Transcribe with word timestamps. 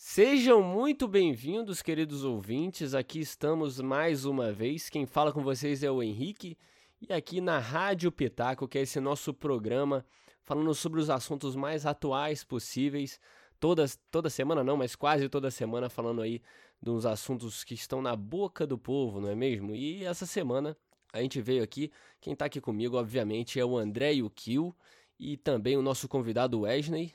Sejam 0.00 0.62
muito 0.62 1.08
bem-vindos, 1.08 1.82
queridos 1.82 2.22
ouvintes. 2.22 2.94
Aqui 2.94 3.18
estamos 3.18 3.80
mais 3.80 4.24
uma 4.24 4.52
vez. 4.52 4.88
Quem 4.88 5.06
fala 5.06 5.32
com 5.32 5.42
vocês 5.42 5.82
é 5.82 5.90
o 5.90 6.00
Henrique 6.00 6.56
e 7.02 7.12
aqui 7.12 7.40
na 7.40 7.58
Rádio 7.58 8.12
Pitaco, 8.12 8.68
que 8.68 8.78
é 8.78 8.82
esse 8.82 9.00
nosso 9.00 9.34
programa 9.34 10.06
falando 10.44 10.72
sobre 10.72 11.00
os 11.00 11.10
assuntos 11.10 11.56
mais 11.56 11.84
atuais 11.84 12.44
possíveis. 12.44 13.20
Todas, 13.58 13.98
toda 14.08 14.30
semana 14.30 14.62
não, 14.62 14.76
mas 14.76 14.94
quase 14.94 15.28
toda 15.28 15.50
semana 15.50 15.90
falando 15.90 16.22
aí 16.22 16.40
dos 16.80 17.04
assuntos 17.04 17.64
que 17.64 17.74
estão 17.74 18.00
na 18.00 18.14
boca 18.14 18.64
do 18.64 18.78
povo, 18.78 19.20
não 19.20 19.28
é 19.28 19.34
mesmo? 19.34 19.74
E 19.74 20.04
essa 20.04 20.26
semana 20.26 20.76
a 21.12 21.20
gente 21.20 21.40
veio 21.40 21.64
aqui, 21.64 21.90
quem 22.20 22.34
está 22.34 22.44
aqui 22.44 22.60
comigo, 22.60 22.96
obviamente, 22.96 23.58
é 23.58 23.64
o 23.64 23.76
André 23.76 24.14
e 24.14 24.22
o 24.22 24.30
Kill 24.30 24.72
e 25.18 25.36
também 25.36 25.76
o 25.76 25.82
nosso 25.82 26.06
convidado 26.06 26.60
Wesley. 26.60 27.12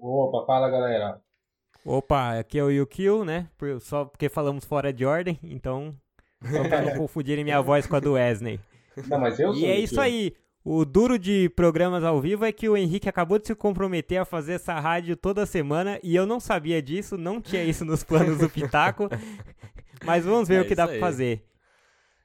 Opa, 0.00 0.46
fala 0.46 0.70
galera. 0.70 1.20
Opa, 1.84 2.38
aqui 2.38 2.58
é 2.58 2.64
o 2.64 2.70
Yukio, 2.70 3.24
né? 3.24 3.48
Só 3.80 4.04
porque 4.04 4.28
falamos 4.28 4.64
fora 4.64 4.92
de 4.92 5.04
ordem, 5.04 5.38
então. 5.42 5.94
Só 6.40 6.68
pra 6.68 6.82
não 6.82 6.94
confundirem 6.98 7.44
minha 7.44 7.60
voz 7.60 7.86
com 7.86 7.96
a 7.96 8.00
do 8.00 8.12
Wesley. 8.12 8.60
Não, 9.08 9.18
mas 9.18 9.40
eu 9.40 9.52
E 9.54 9.64
é 9.64 9.78
isso 9.78 10.00
aí. 10.00 10.34
O 10.64 10.84
duro 10.84 11.18
de 11.18 11.48
programas 11.48 12.04
ao 12.04 12.20
vivo 12.20 12.44
é 12.44 12.52
que 12.52 12.68
o 12.68 12.76
Henrique 12.76 13.08
acabou 13.08 13.36
de 13.36 13.48
se 13.48 13.54
comprometer 13.54 14.18
a 14.18 14.24
fazer 14.24 14.52
essa 14.52 14.78
rádio 14.78 15.16
toda 15.16 15.44
semana 15.44 15.98
e 16.04 16.14
eu 16.14 16.24
não 16.24 16.38
sabia 16.38 16.80
disso, 16.80 17.18
não 17.18 17.40
tinha 17.40 17.64
isso 17.64 17.84
nos 17.84 18.04
planos 18.04 18.38
do 18.38 18.48
Pitaco. 18.48 19.08
mas 20.06 20.24
vamos 20.24 20.46
ver 20.46 20.56
é 20.56 20.60
o 20.60 20.64
que 20.64 20.76
dá 20.76 20.86
para 20.86 21.00
fazer. 21.00 21.44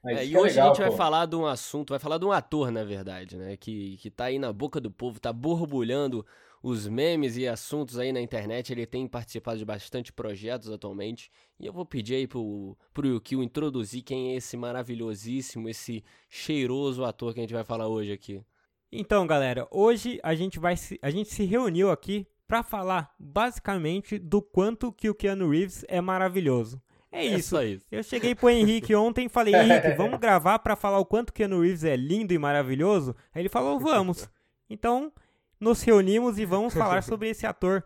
É, 0.06 0.24
e 0.24 0.36
é 0.36 0.40
hoje 0.40 0.54
legal, 0.54 0.66
a 0.66 0.74
gente 0.74 0.84
pô. 0.84 0.90
vai 0.90 0.98
falar 0.98 1.26
de 1.26 1.36
um 1.36 1.48
assunto, 1.48 1.90
vai 1.90 2.00
falar 2.00 2.20
de 2.20 2.26
um 2.26 2.32
ator, 2.32 2.70
na 2.70 2.84
verdade, 2.84 3.36
né? 3.38 3.58
Que, 3.58 3.98
que 3.98 4.12
tá 4.12 4.26
aí 4.26 4.38
na 4.38 4.54
boca 4.54 4.80
do 4.80 4.92
povo, 4.92 5.20
tá 5.20 5.34
borbulhando 5.34 6.24
os 6.62 6.88
memes 6.88 7.38
e 7.38 7.48
assuntos 7.48 7.98
aí 7.98 8.12
na 8.12 8.22
internet. 8.22 8.72
Ele 8.72 8.86
tem 8.86 9.08
participado 9.08 9.58
de 9.58 9.66
bastante 9.66 10.12
projetos 10.12 10.70
atualmente. 10.70 11.32
E 11.60 11.66
eu 11.66 11.74
vou 11.74 11.86
pedir 11.86 12.16
aí 12.16 12.28
pro, 12.28 12.78
pro 12.94 13.08
Yukio 13.08 13.44
introduzir 13.44 14.04
quem 14.04 14.34
é 14.34 14.36
esse 14.36 14.58
maravilhosíssimo, 14.58 15.70
esse 15.70 16.04
cheiroso 16.30 17.04
ator 17.04 17.34
que 17.34 17.40
a 17.40 17.44
gente 17.44 17.54
vai 17.54 17.64
falar 17.64 17.88
hoje 17.88 18.12
aqui. 18.12 18.44
Então, 18.92 19.28
galera, 19.28 19.68
hoje 19.70 20.20
a 20.24 20.34
gente 20.34 20.60
vai 20.60 20.78
se, 20.78 20.98
a 21.02 21.10
gente 21.10 21.30
se 21.30 21.44
reuniu 21.44 21.92
aqui 21.92 22.26
para 22.48 22.64
falar 22.64 23.14
basicamente 23.20 24.18
do 24.18 24.42
quanto 24.42 24.92
que 24.94 25.10
o 25.10 25.16
Keanu 25.16 25.50
Reeves 25.50 25.84
é 25.90 26.00
maravilhoso. 26.00 26.82
É, 27.12 27.26
é 27.26 27.26
isso. 27.26 27.62
isso. 27.62 27.86
Eu 27.92 28.04
cheguei 28.04 28.34
pro 28.34 28.50
Henrique 28.50 28.96
ontem 28.96 29.26
e 29.26 29.30
falei, 29.30 29.54
Henrique, 29.54 29.92
vamos 29.98 30.20
gravar 30.20 30.60
para 30.60 30.76
falar 30.76 31.00
o 31.00 31.06
quanto 31.06 31.34
que 31.34 31.38
Keanu 31.38 31.62
Reeves 31.62 31.84
é 31.84 31.96
lindo 31.96 32.34
e 32.34 32.38
maravilhoso? 32.38 33.16
Aí 33.34 33.42
ele 33.42 33.50
falou, 33.50 33.80
vamos. 33.80 34.30
Então, 34.70 35.12
nos 35.60 35.82
reunimos 35.82 36.38
e 36.38 36.46
vamos 36.46 36.74
falar 36.74 37.02
sobre 37.04 37.30
esse 37.30 37.46
ator 37.46 37.84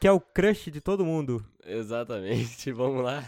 que 0.00 0.08
é 0.08 0.12
o 0.12 0.20
crush 0.20 0.70
de 0.70 0.80
todo 0.80 1.04
mundo. 1.04 1.44
Exatamente, 1.64 2.70
vamos 2.72 3.02
lá. 3.02 3.24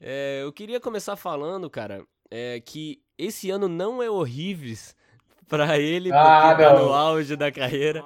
É, 0.00 0.40
eu 0.42 0.52
queria 0.52 0.80
começar 0.80 1.16
falando, 1.16 1.68
cara, 1.68 2.02
é, 2.30 2.60
que 2.60 3.00
esse 3.18 3.50
ano 3.50 3.68
não 3.68 4.02
é 4.02 4.10
horrível 4.10 4.74
pra 5.48 5.78
ele, 5.78 6.10
ah, 6.12 6.48
porque 6.48 6.62
tá 6.64 6.78
no 6.78 6.92
auge 6.92 7.36
da 7.36 7.52
carreira. 7.52 8.04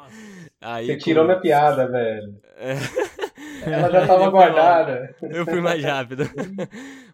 Aí, 0.60 0.86
Você 0.86 0.96
tirou 0.98 1.24
minha 1.24 1.40
piada, 1.40 1.88
velho. 1.88 2.36
É... 2.56 2.74
Ela 3.64 3.90
já 3.90 4.06
tava 4.06 4.28
guardada. 4.28 5.14
Eu 5.22 5.44
fui 5.44 5.60
mais 5.60 5.82
rápido. 5.82 6.24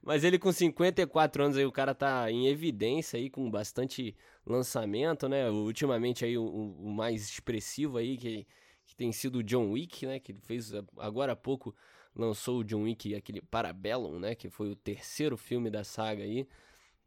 Mas 0.03 0.25
ele 0.25 0.39
com 0.39 0.51
54 0.51 1.45
anos 1.45 1.57
aí, 1.57 1.65
o 1.65 1.73
cara 1.73 1.95
tá 1.95 2.31
em 2.31 2.49
evidência 2.49 3.19
aí, 3.19 3.31
com 3.31 3.51
bastante 3.51 4.17
lançamento, 4.47 5.29
né? 5.29 5.51
Ultimamente 5.51 6.25
aí 6.25 6.39
o, 6.39 6.47
o 6.47 6.91
mais 6.91 7.29
expressivo 7.29 7.99
aí, 7.99 8.17
que, 8.17 8.47
que 8.85 8.95
tem 8.95 9.13
sido 9.13 9.41
o 9.41 9.43
John 9.43 9.73
Wick, 9.73 10.07
né? 10.07 10.21
Que 10.21 10.33
fez 10.35 10.73
agora 10.97 11.33
há 11.33 11.37
pouco, 11.37 11.75
lançou 12.15 12.61
o 12.61 12.65
John 12.65 12.83
Wick, 12.83 13.15
aquele 13.15 13.43
Parabellum, 13.43 14.19
né? 14.19 14.35
Que 14.35 14.49
foi 14.49 14.71
o 14.71 14.77
terceiro 14.77 15.37
filme 15.37 15.69
da 15.69 15.83
saga 15.83 16.23
aí. 16.23 16.47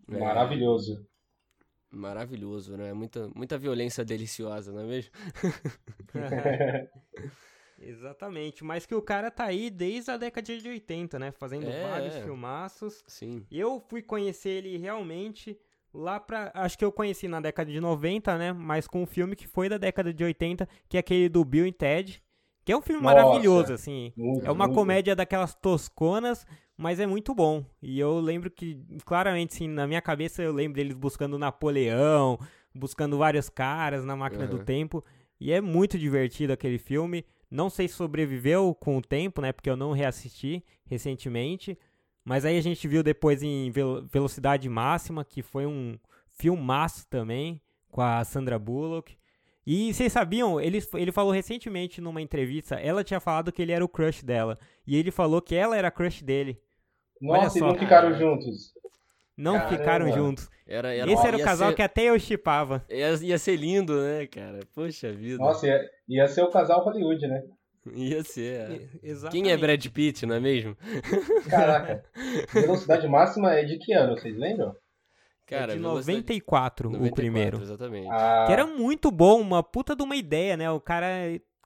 É, 0.07 0.19
Maravilhoso. 0.19 1.07
É, 1.91 1.95
maravilhoso, 1.95 2.77
né? 2.77 2.93
Muita, 2.93 3.29
muita 3.33 3.57
violência 3.57 4.03
deliciosa, 4.03 4.71
não 4.71 4.81
é 4.81 4.85
mesmo? 4.85 5.11
Exatamente, 7.81 8.63
mas 8.63 8.85
que 8.85 8.93
o 8.93 9.01
cara 9.01 9.31
tá 9.31 9.45
aí 9.45 9.69
desde 9.69 10.11
a 10.11 10.17
década 10.17 10.57
de 10.57 10.67
80, 10.67 11.17
né? 11.17 11.31
Fazendo 11.31 11.69
é, 11.69 11.87
vários 11.87 12.15
é. 12.15 12.23
filmaços. 12.23 13.03
Sim. 13.07 13.45
Eu 13.49 13.79
fui 13.79 14.01
conhecer 14.01 14.49
ele 14.49 14.77
realmente 14.77 15.57
lá 15.93 16.19
pra. 16.19 16.51
Acho 16.53 16.77
que 16.77 16.85
eu 16.85 16.91
conheci 16.91 17.27
na 17.27 17.39
década 17.39 17.71
de 17.71 17.79
90, 17.79 18.37
né? 18.37 18.53
Mas 18.53 18.87
com 18.87 19.03
um 19.03 19.05
filme 19.05 19.35
que 19.35 19.47
foi 19.47 19.69
da 19.69 19.77
década 19.77 20.13
de 20.13 20.23
80, 20.23 20.67
que 20.87 20.97
é 20.97 20.99
aquele 20.99 21.29
do 21.29 21.43
Bill 21.43 21.67
e 21.67 21.71
Ted. 21.71 22.21
Que 22.65 22.73
é 22.73 22.77
um 22.77 22.81
filme 22.81 23.01
Nossa, 23.01 23.15
maravilhoso, 23.15 23.73
assim. 23.73 24.13
Muito, 24.15 24.45
é 24.45 24.51
uma 24.51 24.67
muito. 24.67 24.77
comédia 24.77 25.15
daquelas 25.15 25.55
tosconas, 25.55 26.45
mas 26.77 26.99
é 26.99 27.07
muito 27.07 27.33
bom. 27.33 27.65
E 27.81 27.99
eu 27.99 28.19
lembro 28.19 28.51
que, 28.51 28.79
claramente, 29.05 29.55
sim, 29.55 29.67
na 29.67 29.87
minha 29.87 30.01
cabeça 30.01 30.43
eu 30.43 30.53
lembro 30.53 30.75
deles 30.75 30.93
buscando 30.93 31.39
Napoleão, 31.39 32.37
buscando 32.75 33.17
vários 33.17 33.49
caras 33.49 34.05
na 34.05 34.15
máquina 34.15 34.43
uhum. 34.43 34.51
do 34.51 34.59
tempo. 34.59 35.03
E 35.39 35.51
é 35.51 35.59
muito 35.61 35.97
divertido 35.97 36.53
aquele 36.53 36.77
filme. 36.77 37.25
Não 37.49 37.69
sei 37.69 37.87
se 37.87 37.95
sobreviveu 37.95 38.75
com 38.75 38.97
o 38.97 39.01
tempo, 39.01 39.41
né? 39.41 39.51
Porque 39.51 39.69
eu 39.69 39.75
não 39.75 39.91
reassisti 39.91 40.63
recentemente. 40.85 41.75
Mas 42.23 42.45
aí 42.45 42.57
a 42.57 42.61
gente 42.61 42.87
viu 42.87 43.01
depois 43.01 43.41
em 43.41 43.71
Velocidade 44.11 44.67
Máxima, 44.69 45.25
que 45.25 45.41
foi 45.41 45.65
um 45.65 45.97
filmaço 46.29 47.07
também, 47.07 47.61
com 47.89 48.01
a 48.01 48.23
Sandra 48.23 48.59
Bullock. 48.59 49.17
E 49.65 49.93
vocês 49.93 50.11
sabiam, 50.11 50.59
ele, 50.59 50.79
ele 50.95 51.11
falou 51.11 51.31
recentemente 51.31 52.01
numa 52.01 52.21
entrevista, 52.21 52.75
ela 52.75 53.03
tinha 53.03 53.19
falado 53.19 53.51
que 53.51 53.61
ele 53.61 53.71
era 53.71 53.83
o 53.83 53.89
crush 53.89 54.23
dela. 54.23 54.57
E 54.85 54.95
ele 54.95 55.11
falou 55.11 55.41
que 55.41 55.55
ela 55.55 55.77
era 55.77 55.91
crush 55.91 56.23
dele. 56.23 56.59
Nossa, 57.21 57.57
e 57.57 57.61
não 57.61 57.75
ficaram 57.75 58.13
juntos. 58.13 58.73
Não 59.35 59.53
Caramba. 59.53 59.77
ficaram 59.77 60.11
juntos. 60.11 60.49
Era, 60.67 60.93
era, 60.93 61.09
Esse 61.09 61.25
era 61.25 61.37
o 61.37 61.43
casal 61.43 61.69
ser... 61.69 61.75
que 61.75 61.81
até 61.81 62.03
eu 62.03 62.19
chipava. 62.19 62.83
Ia, 62.89 63.13
ia 63.21 63.37
ser 63.37 63.55
lindo, 63.55 63.95
né, 64.01 64.27
cara? 64.27 64.59
Poxa 64.75 65.11
vida. 65.11 65.37
Nossa, 65.37 65.65
ia, 65.65 65.81
ia 66.07 66.27
ser 66.27 66.41
o 66.41 66.49
casal 66.49 66.83
Hollywood, 66.83 67.25
né? 67.27 67.43
Ia 67.93 68.23
ser. 68.23 68.89
É. 69.03 69.29
Quem 69.31 69.51
é 69.51 69.57
Brad 69.57 69.85
Pitt, 69.87 70.25
não 70.25 70.35
é 70.35 70.39
mesmo? 70.39 70.75
Caraca. 71.49 72.03
Velocidade 72.53 73.07
máxima 73.07 73.53
é 73.53 73.63
de 73.63 73.77
que 73.77 73.93
ano, 73.93 74.17
vocês 74.17 74.37
lembram? 74.37 74.75
Cara, 75.47 75.73
é 75.73 75.75
de 75.75 75.81
94, 75.81 76.89
94 76.89 77.11
o 77.11 77.15
primeiro. 77.15 77.61
Exatamente. 77.61 78.07
Ah. 78.11 78.43
Que 78.45 78.53
era 78.53 78.67
muito 78.67 79.09
bom, 79.09 79.41
uma 79.41 79.63
puta 79.63 79.95
de 79.95 80.03
uma 80.03 80.15
ideia, 80.15 80.55
né? 80.55 80.69
O 80.69 80.79
cara 80.79 81.07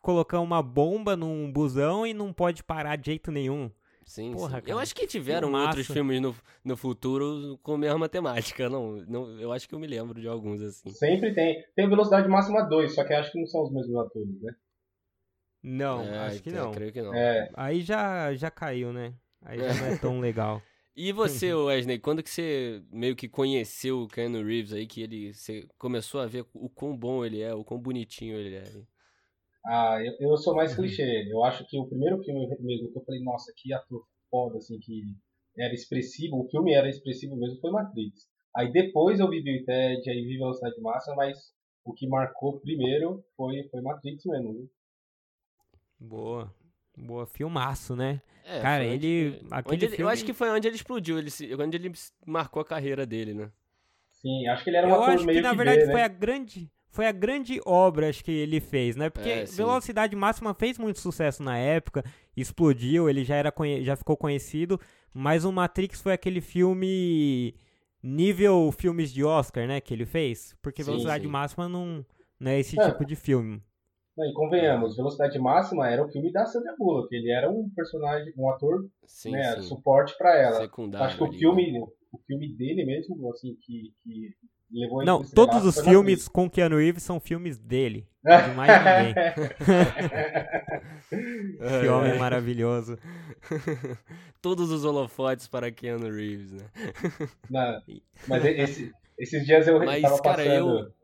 colocar 0.01 0.39
uma 0.39 0.61
bomba 0.61 1.17
num 1.17 1.51
busão 1.51 2.05
e 2.05 2.13
não 2.13 2.31
pode 2.31 2.63
parar 2.63 2.95
de 2.95 3.07
jeito 3.07 3.31
nenhum. 3.31 3.69
Sim, 4.05 4.33
Porra, 4.33 4.59
sim. 4.59 4.71
Eu 4.71 4.79
acho 4.79 4.93
que 4.93 5.07
tiveram 5.07 5.49
que 5.49 5.55
outros 5.55 5.87
filmes 5.87 6.21
no, 6.21 6.35
no 6.63 6.75
futuro 6.75 7.57
com 7.63 7.75
a 7.75 7.77
mesma 7.77 8.09
temática. 8.09 8.69
Não, 8.69 8.97
não, 9.07 9.39
eu 9.39 9.51
acho 9.51 9.67
que 9.67 9.73
eu 9.73 9.79
me 9.79 9.87
lembro 9.87 10.19
de 10.19 10.27
alguns 10.27 10.61
assim. 10.61 10.89
Sempre 10.89 11.33
tem. 11.33 11.63
Tem 11.75 11.87
Velocidade 11.87 12.27
Máxima 12.27 12.63
2, 12.63 12.93
só 12.93 13.03
que 13.03 13.13
acho 13.13 13.31
que 13.31 13.39
não 13.39 13.47
são 13.47 13.63
os 13.63 13.71
mesmos 13.71 13.95
atores, 13.95 14.41
né? 14.41 14.53
Não, 15.63 16.03
é, 16.03 16.19
acho 16.27 16.43
que 16.43 16.51
não. 16.51 16.71
Creio 16.71 16.91
que 16.91 17.01
não. 17.01 17.13
É. 17.15 17.49
Aí 17.53 17.81
já, 17.81 18.33
já 18.35 18.51
caiu, 18.51 18.91
né? 18.91 19.13
Aí 19.41 19.57
já 19.57 19.73
não 19.73 19.85
é 19.87 19.97
tão 19.97 20.19
legal. 20.19 20.61
E 20.95 21.11
você, 21.11 21.51
Wesley, 21.51 21.97
quando 21.97 22.21
que 22.21 22.29
você 22.29 22.83
meio 22.91 23.15
que 23.15 23.27
conheceu 23.27 24.01
o 24.01 24.07
Keanu 24.07 24.43
Reeves 24.43 24.73
aí, 24.73 24.85
que 24.85 25.01
ele 25.01 25.33
você 25.33 25.67
começou 25.75 26.21
a 26.21 26.27
ver 26.27 26.45
o 26.53 26.69
quão 26.69 26.95
bom 26.95 27.25
ele 27.25 27.41
é, 27.41 27.51
o 27.51 27.63
quão 27.63 27.81
bonitinho 27.81 28.37
ele 28.37 28.57
é? 28.57 28.63
Ah, 29.65 29.97
eu, 30.03 30.13
eu 30.19 30.37
sou 30.37 30.55
mais 30.55 30.71
uhum. 30.71 30.83
clichê. 30.83 31.27
Eu 31.31 31.43
acho 31.43 31.65
que 31.67 31.79
o 31.79 31.87
primeiro 31.87 32.21
filme 32.23 32.47
mesmo 32.59 32.91
que 32.91 32.99
eu 32.99 33.03
falei, 33.03 33.23
nossa, 33.23 33.51
que 33.57 33.73
ator 33.73 34.03
foda, 34.29 34.57
assim, 34.57 34.77
que 34.79 35.01
era 35.57 35.73
expressivo, 35.73 36.39
o 36.39 36.49
filme 36.49 36.73
era 36.73 36.87
expressivo 36.87 37.35
mesmo, 37.37 37.59
foi 37.59 37.71
Matrix. 37.71 38.27
Aí 38.55 38.71
depois 38.71 39.19
eu 39.19 39.27
vi 39.27 39.41
Bill 39.41 39.65
Ted, 39.65 40.07
aí 40.07 40.23
vi 40.23 40.37
Velocidade 40.37 40.79
Massa, 40.79 41.15
mas 41.15 41.37
o 41.83 41.93
que 41.93 42.07
marcou 42.07 42.59
primeiro 42.59 43.23
foi, 43.35 43.67
foi 43.69 43.81
Matrix 43.81 44.23
mesmo. 44.25 44.69
Boa. 45.99 46.53
Boa, 46.97 47.25
filmaço, 47.25 47.95
né? 47.95 48.21
É, 48.45 48.59
Cara, 48.61 48.83
ele. 48.83 49.41
Aquele 49.49 49.85
ele, 49.85 49.87
filme... 49.89 50.03
Eu 50.03 50.09
acho 50.09 50.25
que 50.25 50.33
foi 50.33 50.49
onde 50.49 50.67
ele 50.67 50.75
explodiu, 50.75 51.17
ele, 51.17 51.29
onde 51.59 51.77
ele 51.77 51.91
marcou 52.25 52.61
a 52.61 52.65
carreira 52.65 53.05
dele, 53.05 53.33
né? 53.33 53.49
Sim, 54.11 54.47
acho 54.47 54.63
que 54.63 54.69
ele 54.69 54.77
era 54.77 54.87
um 54.87 54.91
eu 54.91 55.03
acho 55.03 55.25
meio 55.25 55.39
que, 55.39 55.43
na 55.43 55.53
verdade, 55.53 55.85
né? 55.85 55.91
foi 55.91 56.01
a 56.01 56.07
grande. 56.07 56.71
Foi 56.89 57.07
a 57.07 57.11
grande 57.11 57.59
obra 57.65 58.09
acho 58.09 58.23
que 58.23 58.31
ele 58.31 58.59
fez, 58.59 58.95
né? 58.95 59.09
Porque 59.09 59.29
é, 59.29 59.45
Velocidade 59.45 60.15
Máxima 60.15 60.53
fez 60.53 60.77
muito 60.77 60.99
sucesso 60.99 61.41
na 61.41 61.57
época, 61.57 62.05
explodiu, 62.37 63.09
ele 63.09 63.23
já, 63.23 63.35
era, 63.35 63.51
já 63.81 63.95
ficou 63.95 64.15
conhecido, 64.15 64.79
mas 65.11 65.43
o 65.43 65.51
Matrix 65.51 65.99
foi 65.99 66.13
aquele 66.13 66.39
filme 66.39 67.55
nível 68.03 68.71
filmes 68.77 69.11
de 69.11 69.23
Oscar, 69.23 69.65
né, 69.65 69.81
que 69.81 69.93
ele 69.93 70.05
fez? 70.05 70.55
Porque 70.61 70.83
sim, 70.83 70.91
Velocidade 70.91 71.23
sim. 71.23 71.29
Máxima 71.29 71.67
não, 71.67 72.05
não 72.39 72.51
é 72.51 72.59
esse 72.59 72.79
é. 72.79 72.91
tipo 72.91 73.03
de 73.03 73.15
filme. 73.15 73.63
Não, 74.15 74.25
e 74.25 74.33
convenhamos, 74.33 74.95
Velocidade 74.95 75.39
Máxima 75.39 75.89
era 75.89 76.05
o 76.05 76.09
filme 76.09 76.31
da 76.31 76.45
Sandra 76.45 76.75
Bullock. 76.77 77.13
Ele 77.15 77.31
era 77.31 77.49
um 77.49 77.69
personagem, 77.75 78.31
um 78.37 78.49
ator, 78.49 78.87
sim, 79.05 79.31
né, 79.31 79.55
sim. 79.55 79.63
suporte 79.63 80.15
para 80.17 80.39
ela. 80.39 80.57
Secundário 80.57 81.07
Acho 81.07 81.17
que 81.17 81.23
o 81.23 81.31
filme, 81.31 81.71
né? 81.71 81.79
o 82.11 82.17
filme 82.27 82.55
dele 82.55 82.85
mesmo, 82.85 83.31
assim, 83.31 83.55
que, 83.59 83.91
que 84.03 84.35
levou 84.71 85.03
Não, 85.03 85.23
todos 85.23 85.65
os 85.65 85.79
filmes 85.79 86.27
com 86.27 86.47
Keanu 86.47 86.77
Reeves 86.77 87.01
são 87.01 87.19
filmes 87.19 87.57
dele. 87.57 88.07
De 88.23 88.29
mais 88.55 88.71
ninguém. 88.79 89.15
Esse 91.59 91.87
homem 91.87 92.17
maravilhoso. 92.19 92.97
Todos 94.41 94.71
os 94.71 94.85
holofotes 94.85 95.47
para 95.47 95.71
Keanu 95.71 96.09
Reeves, 96.11 96.51
né? 96.51 96.65
Não, 97.49 97.81
mas 98.27 98.45
esse, 98.45 98.91
esses 99.17 99.45
dias 99.45 99.67
eu 99.67 99.79
mas, 99.79 100.01
tava 100.01 100.21
cara, 100.21 100.37
passando. 100.37 100.79
Eu... 100.79 101.02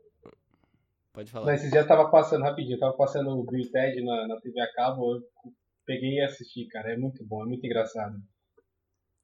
Pode 1.12 1.30
falar. 1.30 1.46
Não, 1.46 1.54
esses 1.54 1.70
dias 1.70 1.82
eu 1.82 1.88
tava 1.88 2.10
passando, 2.10 2.42
rapidinho, 2.42 2.76
eu 2.76 2.80
tava 2.80 2.96
passando 2.96 3.30
o 3.30 3.44
Bill 3.44 3.70
Ted 3.70 4.00
na, 4.02 4.28
na 4.28 4.40
TV 4.40 4.60
a 4.60 4.72
cabo, 4.72 5.16
eu 5.16 5.22
peguei 5.84 6.14
e 6.18 6.20
assisti, 6.24 6.66
cara. 6.68 6.92
É 6.92 6.96
muito 6.96 7.24
bom, 7.24 7.42
é 7.42 7.46
muito 7.46 7.64
engraçado. 7.66 8.16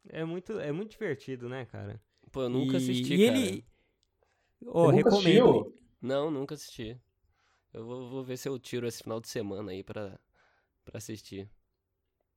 É 0.08 0.24
muito, 0.24 0.58
é 0.58 0.72
muito 0.72 0.90
divertido, 0.92 1.48
né, 1.48 1.64
cara? 1.66 2.00
Pô, 2.32 2.42
eu 2.42 2.48
nunca 2.48 2.74
E- 2.74 2.76
assisti, 2.76 3.14
e 3.14 3.26
cara. 3.26 3.38
ele- 3.38 3.64
Oh, 4.64 4.86
Você 4.86 4.96
nunca 4.96 5.10
recomendo. 5.10 5.50
assistiu? 5.60 5.74
Não, 6.00 6.30
nunca 6.30 6.54
assisti. 6.54 7.00
Eu 7.72 7.84
vou, 7.84 8.08
vou 8.08 8.24
ver 8.24 8.36
se 8.36 8.48
eu 8.48 8.58
tiro 8.58 8.86
esse 8.86 9.02
final 9.02 9.20
de 9.20 9.28
semana 9.28 9.70
aí 9.70 9.82
pra, 9.84 10.18
pra 10.84 10.98
assistir. 10.98 11.48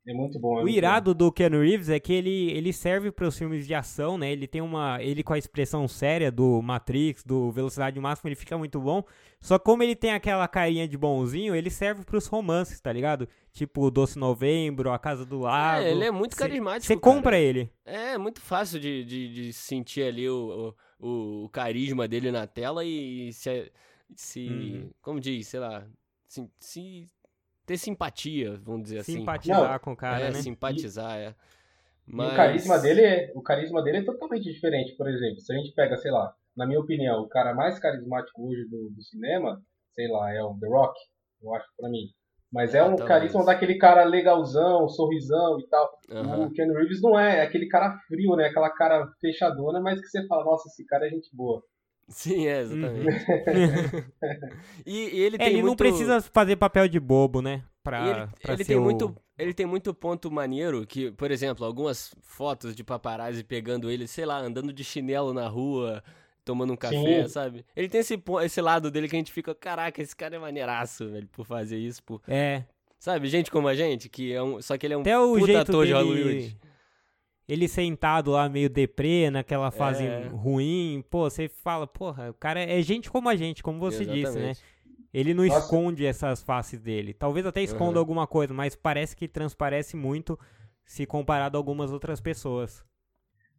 É 0.09 0.13
muito 0.13 0.39
bom. 0.39 0.57
é 0.57 0.61
O 0.61 0.63
muito 0.63 0.75
irado 0.75 1.13
do 1.13 1.31
Keanu 1.31 1.61
Reeves 1.61 1.87
é 1.87 1.99
que 1.99 2.11
ele, 2.11 2.51
ele 2.51 2.73
serve 2.73 3.11
para 3.11 3.27
os 3.27 3.37
filmes 3.37 3.67
de 3.67 3.75
ação, 3.75 4.17
né? 4.17 4.31
Ele 4.31 4.47
tem 4.47 4.59
uma. 4.59 4.97
Ele 5.03 5.21
com 5.21 5.33
a 5.33 5.37
expressão 5.37 5.87
séria 5.87 6.31
do 6.31 6.63
Matrix, 6.63 7.23
do 7.23 7.51
Velocidade 7.51 7.99
Máxima, 7.99 8.29
ele 8.29 8.35
fica 8.35 8.57
muito 8.57 8.79
bom. 8.81 9.03
Só 9.39 9.59
como 9.59 9.83
ele 9.83 9.95
tem 9.95 10.11
aquela 10.11 10.47
carinha 10.47 10.87
de 10.87 10.97
bonzinho, 10.97 11.55
ele 11.55 11.69
serve 11.69 12.03
pros 12.03 12.25
romances, 12.25 12.81
tá 12.81 12.91
ligado? 12.91 13.29
Tipo 13.53 13.91
Doce 13.91 14.17
Novembro, 14.17 14.91
A 14.91 14.97
Casa 14.97 15.23
do 15.23 15.41
Lago. 15.41 15.83
é, 15.83 15.91
ele 15.91 16.05
é 16.05 16.11
muito 16.11 16.35
carismático. 16.35 16.87
Você 16.87 16.97
cara. 16.97 17.15
compra 17.15 17.37
ele. 17.37 17.71
É 17.85 18.17
muito 18.17 18.41
fácil 18.41 18.79
de, 18.79 19.05
de, 19.05 19.31
de 19.31 19.53
sentir 19.53 20.01
ali 20.01 20.27
o, 20.27 20.73
o, 20.99 21.43
o 21.45 21.49
carisma 21.49 22.07
dele 22.07 22.31
na 22.31 22.47
tela 22.47 22.83
e 22.83 23.31
se. 23.31 23.71
se 24.15 24.47
Uhum. 24.47 24.89
Como 25.03 25.19
diz, 25.19 25.47
sei 25.47 25.59
lá. 25.59 25.85
Se, 26.27 26.49
se 26.59 27.07
ter 27.69 27.77
simpatia, 27.77 28.59
vamos 28.63 28.81
dizer 28.83 28.99
assim. 28.99 29.19
Simpatizar 29.19 29.79
com 29.79 29.91
o 29.91 29.95
cara, 29.95 30.25
é, 30.25 30.31
né? 30.31 30.41
simpatizar, 30.41 31.17
é. 31.19 31.35
E 32.07 32.15
Mas... 32.15 32.33
o 32.33 32.35
carisma 32.35 32.79
dele 32.79 33.01
é, 33.01 33.31
o 33.35 33.41
carisma 33.43 33.83
dele 33.83 33.97
é 33.97 34.03
totalmente 34.03 34.51
diferente, 34.51 34.95
por 34.97 35.07
exemplo. 35.07 35.39
Se 35.39 35.53
a 35.53 35.55
gente 35.55 35.71
pega, 35.75 35.95
sei 35.97 36.09
lá, 36.09 36.33
na 36.57 36.65
minha 36.65 36.79
opinião, 36.79 37.21
o 37.21 37.29
cara 37.29 37.53
mais 37.53 37.77
carismático 37.77 38.43
hoje 38.43 38.65
do, 38.67 38.89
do 38.89 39.03
cinema, 39.03 39.61
sei 39.93 40.07
lá, 40.07 40.33
é 40.33 40.41
o 40.41 40.57
The 40.59 40.67
Rock, 40.67 40.99
eu 41.43 41.53
acho 41.53 41.67
pra 41.77 41.89
mim. 41.89 42.07
Mas 42.51 42.73
é 42.73 42.79
É, 42.79 42.83
um 42.83 42.95
talvez. 42.95 43.07
carisma 43.07 43.45
daquele 43.45 43.77
cara 43.77 44.03
legalzão, 44.03 44.89
sorrisão 44.89 45.59
e 45.59 45.67
tal. 45.67 45.87
Aham. 46.09 46.47
O 46.47 46.51
Ken 46.51 46.73
Reeves 46.73 46.99
não 47.03 47.19
é, 47.19 47.37
é 47.37 47.41
aquele 47.43 47.67
cara 47.67 47.95
frio, 48.07 48.35
né? 48.35 48.47
Aquela 48.47 48.71
cara 48.71 49.07
fechadona, 49.21 49.79
mas 49.79 50.01
que 50.01 50.07
você 50.07 50.25
fala, 50.25 50.43
nossa, 50.43 50.67
esse 50.69 50.83
cara 50.87 51.05
é 51.05 51.11
gente 51.11 51.29
boa. 51.35 51.61
Sim, 52.09 52.47
é, 52.47 52.61
exatamente. 52.61 53.25
e, 54.85 54.97
e 55.17 55.19
ele 55.21 55.35
É, 55.35 55.39
tem 55.39 55.47
ele 55.47 55.55
muito... 55.61 55.65
não 55.67 55.75
precisa 55.75 56.21
fazer 56.21 56.55
papel 56.55 56.87
de 56.87 56.99
bobo, 56.99 57.41
né? 57.41 57.63
Pra, 57.83 57.99
E 58.05 58.09
ele, 58.09 58.27
pra 58.41 58.53
ele 58.53 58.63
ser 58.63 58.67
tem 58.73 58.77
o- 58.77 58.81
muito 58.83 59.15
ele 59.37 59.53
tem 59.53 59.65
muito 59.65 59.93
ponto 59.93 60.29
maneiro 60.29 60.85
que, 60.85 61.11
por 61.11 61.31
exemplo, 61.31 61.65
algumas 61.65 62.13
fotos 62.21 62.75
de 62.75 62.83
paparazzi 62.83 63.41
pegando 63.41 63.89
ele, 63.89 64.05
sei 64.05 64.25
lá, 64.25 64.37
andando 64.37 64.73
de 64.73 64.83
chinelo 64.83 65.33
na 65.33 65.47
rua, 65.47 66.03
tomando 66.43 66.73
um 66.73 66.75
café, 66.75 67.23
Sim. 67.23 67.29
sabe? 67.29 67.65
Ele 67.73 67.87
tem 67.87 68.01
esse, 68.01 68.21
esse 68.43 68.59
lado 68.59 68.91
dele 68.91 69.07
que 69.07 69.15
a 69.15 69.19
gente 69.19 69.31
fica, 69.31 69.55
caraca, 69.55 70.01
esse 70.01 70.13
cara 70.13 70.35
é 70.35 70.39
maneiraço, 70.39 71.09
velho, 71.09 71.27
por 71.31 71.45
fazer 71.45 71.77
isso, 71.77 72.03
por... 72.03 72.21
É. 72.27 72.65
Sabe, 72.99 73.29
gente 73.29 73.49
como 73.49 73.69
a 73.69 73.75
gente, 73.75 74.09
que 74.09 74.33
é 74.33 74.43
um, 74.43 74.61
só 74.61 74.77
que 74.77 74.85
ele 74.85 74.93
é 74.93 74.97
um 74.97 75.01
Até 75.01 75.17
o 75.17 75.33
puta 75.35 75.45
jeito 75.45 75.59
ator 75.61 75.85
de 75.87 75.93
dele... 75.93 76.05
Hollywood. 76.05 76.57
Ele 77.49 77.67
sentado 77.67 78.29
lá 78.29 78.47
meio 78.47 78.69
deprê, 78.69 79.31
naquela 79.31 79.71
fase 79.71 80.03
É. 80.03 80.27
ruim, 80.27 81.03
pô, 81.09 81.27
você 81.27 81.49
fala, 81.49 81.87
porra, 81.87 82.29
o 82.29 82.33
cara 82.35 82.59
é 82.61 82.79
gente 82.83 83.09
como 83.09 83.27
a 83.27 83.35
gente, 83.35 83.63
como 83.63 83.79
você 83.79 84.05
disse, 84.05 84.37
né? 84.37 84.51
Exatamente. 84.51 84.63
Ele 85.11 85.33
não 85.33 85.43
Nossa. 85.43 85.57
esconde 85.59 86.05
essas 86.05 86.43
faces 86.43 86.79
dele. 86.79 87.11
Talvez 87.11 87.43
até 87.47 87.63
esconda 87.63 87.93
Aham. 87.93 87.99
alguma 87.99 88.27
coisa, 88.27 88.53
mas 88.53 88.75
parece 88.75 89.15
que 89.15 89.27
transparece 89.27 89.97
muito 89.97 90.37
se 90.85 91.07
comparado 91.07 91.57
a 91.57 91.59
algumas 91.59 91.91
outras 91.91 92.21
pessoas. 92.21 92.85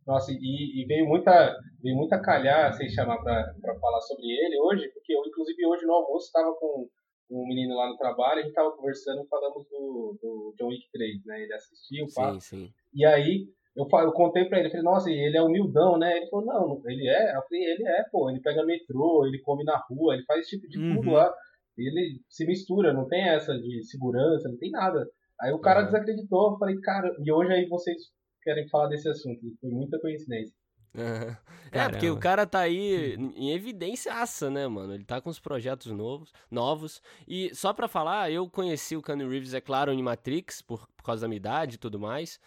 Nossa, 0.07 0.31
e, 0.33 0.83
e 0.83 0.85
veio 0.87 1.07
muita 1.07 1.59
veio 1.83 1.97
muita 1.97 2.21
calhar 2.23 2.73
vocês 2.73 2.93
chamar 2.93 3.19
pra, 3.19 3.55
pra 3.61 3.75
falar 3.81 4.01
sobre 4.03 4.25
ele 4.27 4.59
hoje, 4.61 4.89
porque 4.95 5.13
eu, 5.13 5.23
inclusive, 5.27 5.67
hoje 5.67 5.85
no 5.85 5.95
almoço 5.95 6.27
estava 6.27 6.53
com 6.55 6.89
um 7.31 7.47
menino 7.47 7.77
lá 7.77 7.89
no 7.89 7.97
trabalho, 7.97 8.41
a 8.41 8.43
gente 8.43 8.55
tava 8.55 8.71
conversando 8.73 9.23
e 9.23 9.29
falamos 9.29 9.65
do, 9.69 10.19
do 10.23 10.55
John 10.59 10.69
Wick 10.69 10.89
3, 10.93 11.25
né? 11.25 11.43
Ele 11.43 11.55
assistiu, 11.55 12.07
pá. 12.15 12.33
Sim, 12.35 12.41
sim. 12.41 12.73
E 12.95 13.05
aí 13.05 13.49
eu, 13.76 13.87
eu 13.90 14.12
contei 14.12 14.44
pra 14.46 14.58
ele, 14.58 14.70
falei, 14.70 14.84
nossa, 14.84 15.11
e 15.11 15.14
ele 15.14 15.37
é 15.37 15.43
humildão, 15.43 15.99
né? 15.99 16.17
Ele 16.17 16.28
falou, 16.28 16.46
não, 16.46 16.82
ele 16.90 17.08
é. 17.08 17.37
Eu 17.37 17.43
falei, 17.43 17.64
ele 17.64 17.87
é, 17.87 18.05
pô, 18.11 18.31
ele 18.31 18.40
pega 18.40 18.64
metrô, 18.64 19.26
ele 19.26 19.40
come 19.40 19.64
na 19.64 19.76
rua, 19.88 20.14
ele 20.14 20.25
faz 20.25 20.40
esse 20.40 20.56
tipo 20.56 20.69
de 20.69 20.78
tudo 20.88 21.08
Uhum. 21.08 21.12
lá. 21.12 21.32
Ele 21.78 22.20
se 22.28 22.44
mistura, 22.46 22.93
não 22.93 23.06
tem 23.08 23.28
essa 23.28 23.55
de 23.58 23.84
segurança, 23.84 24.49
não 24.49 24.58
tem 24.58 24.70
nada. 24.70 25.08
Aí 25.40 25.52
o 25.52 25.58
cara 25.58 25.81
Aham. 25.81 25.87
desacreditou, 25.87 26.52
eu 26.52 26.58
falei, 26.58 26.78
cara, 26.81 27.11
e 27.25 27.32
hoje 27.32 27.52
aí 27.52 27.67
vocês 27.69 27.96
querem 28.43 28.69
falar 28.69 28.88
desse 28.88 29.08
assunto. 29.08 29.40
Foi 29.61 29.70
muita 29.70 29.99
coincidência. 30.00 30.55
Aham. 30.96 31.37
É, 31.72 31.88
porque 31.88 32.11
o 32.11 32.19
cara 32.19 32.44
tá 32.46 32.61
aí 32.61 33.14
em 33.37 33.52
evidência, 33.52 34.12
né, 34.50 34.67
mano? 34.67 34.93
Ele 34.93 35.05
tá 35.05 35.20
com 35.20 35.31
os 35.31 35.38
projetos 35.38 35.93
novos, 35.93 36.32
novos. 36.50 37.00
E 37.28 37.55
só 37.55 37.72
pra 37.72 37.87
falar, 37.87 38.31
eu 38.32 38.50
conheci 38.50 38.96
o 38.96 39.02
Keanu 39.02 39.28
Reeves, 39.28 39.55
é 39.55 39.61
claro, 39.61 39.93
em 39.93 40.02
Matrix, 40.02 40.61
por, 40.61 40.88
por 40.96 41.05
causa 41.05 41.22
da 41.22 41.28
minha 41.28 41.37
idade 41.37 41.76
e 41.76 41.78
tudo 41.78 42.00
mais. 42.00 42.40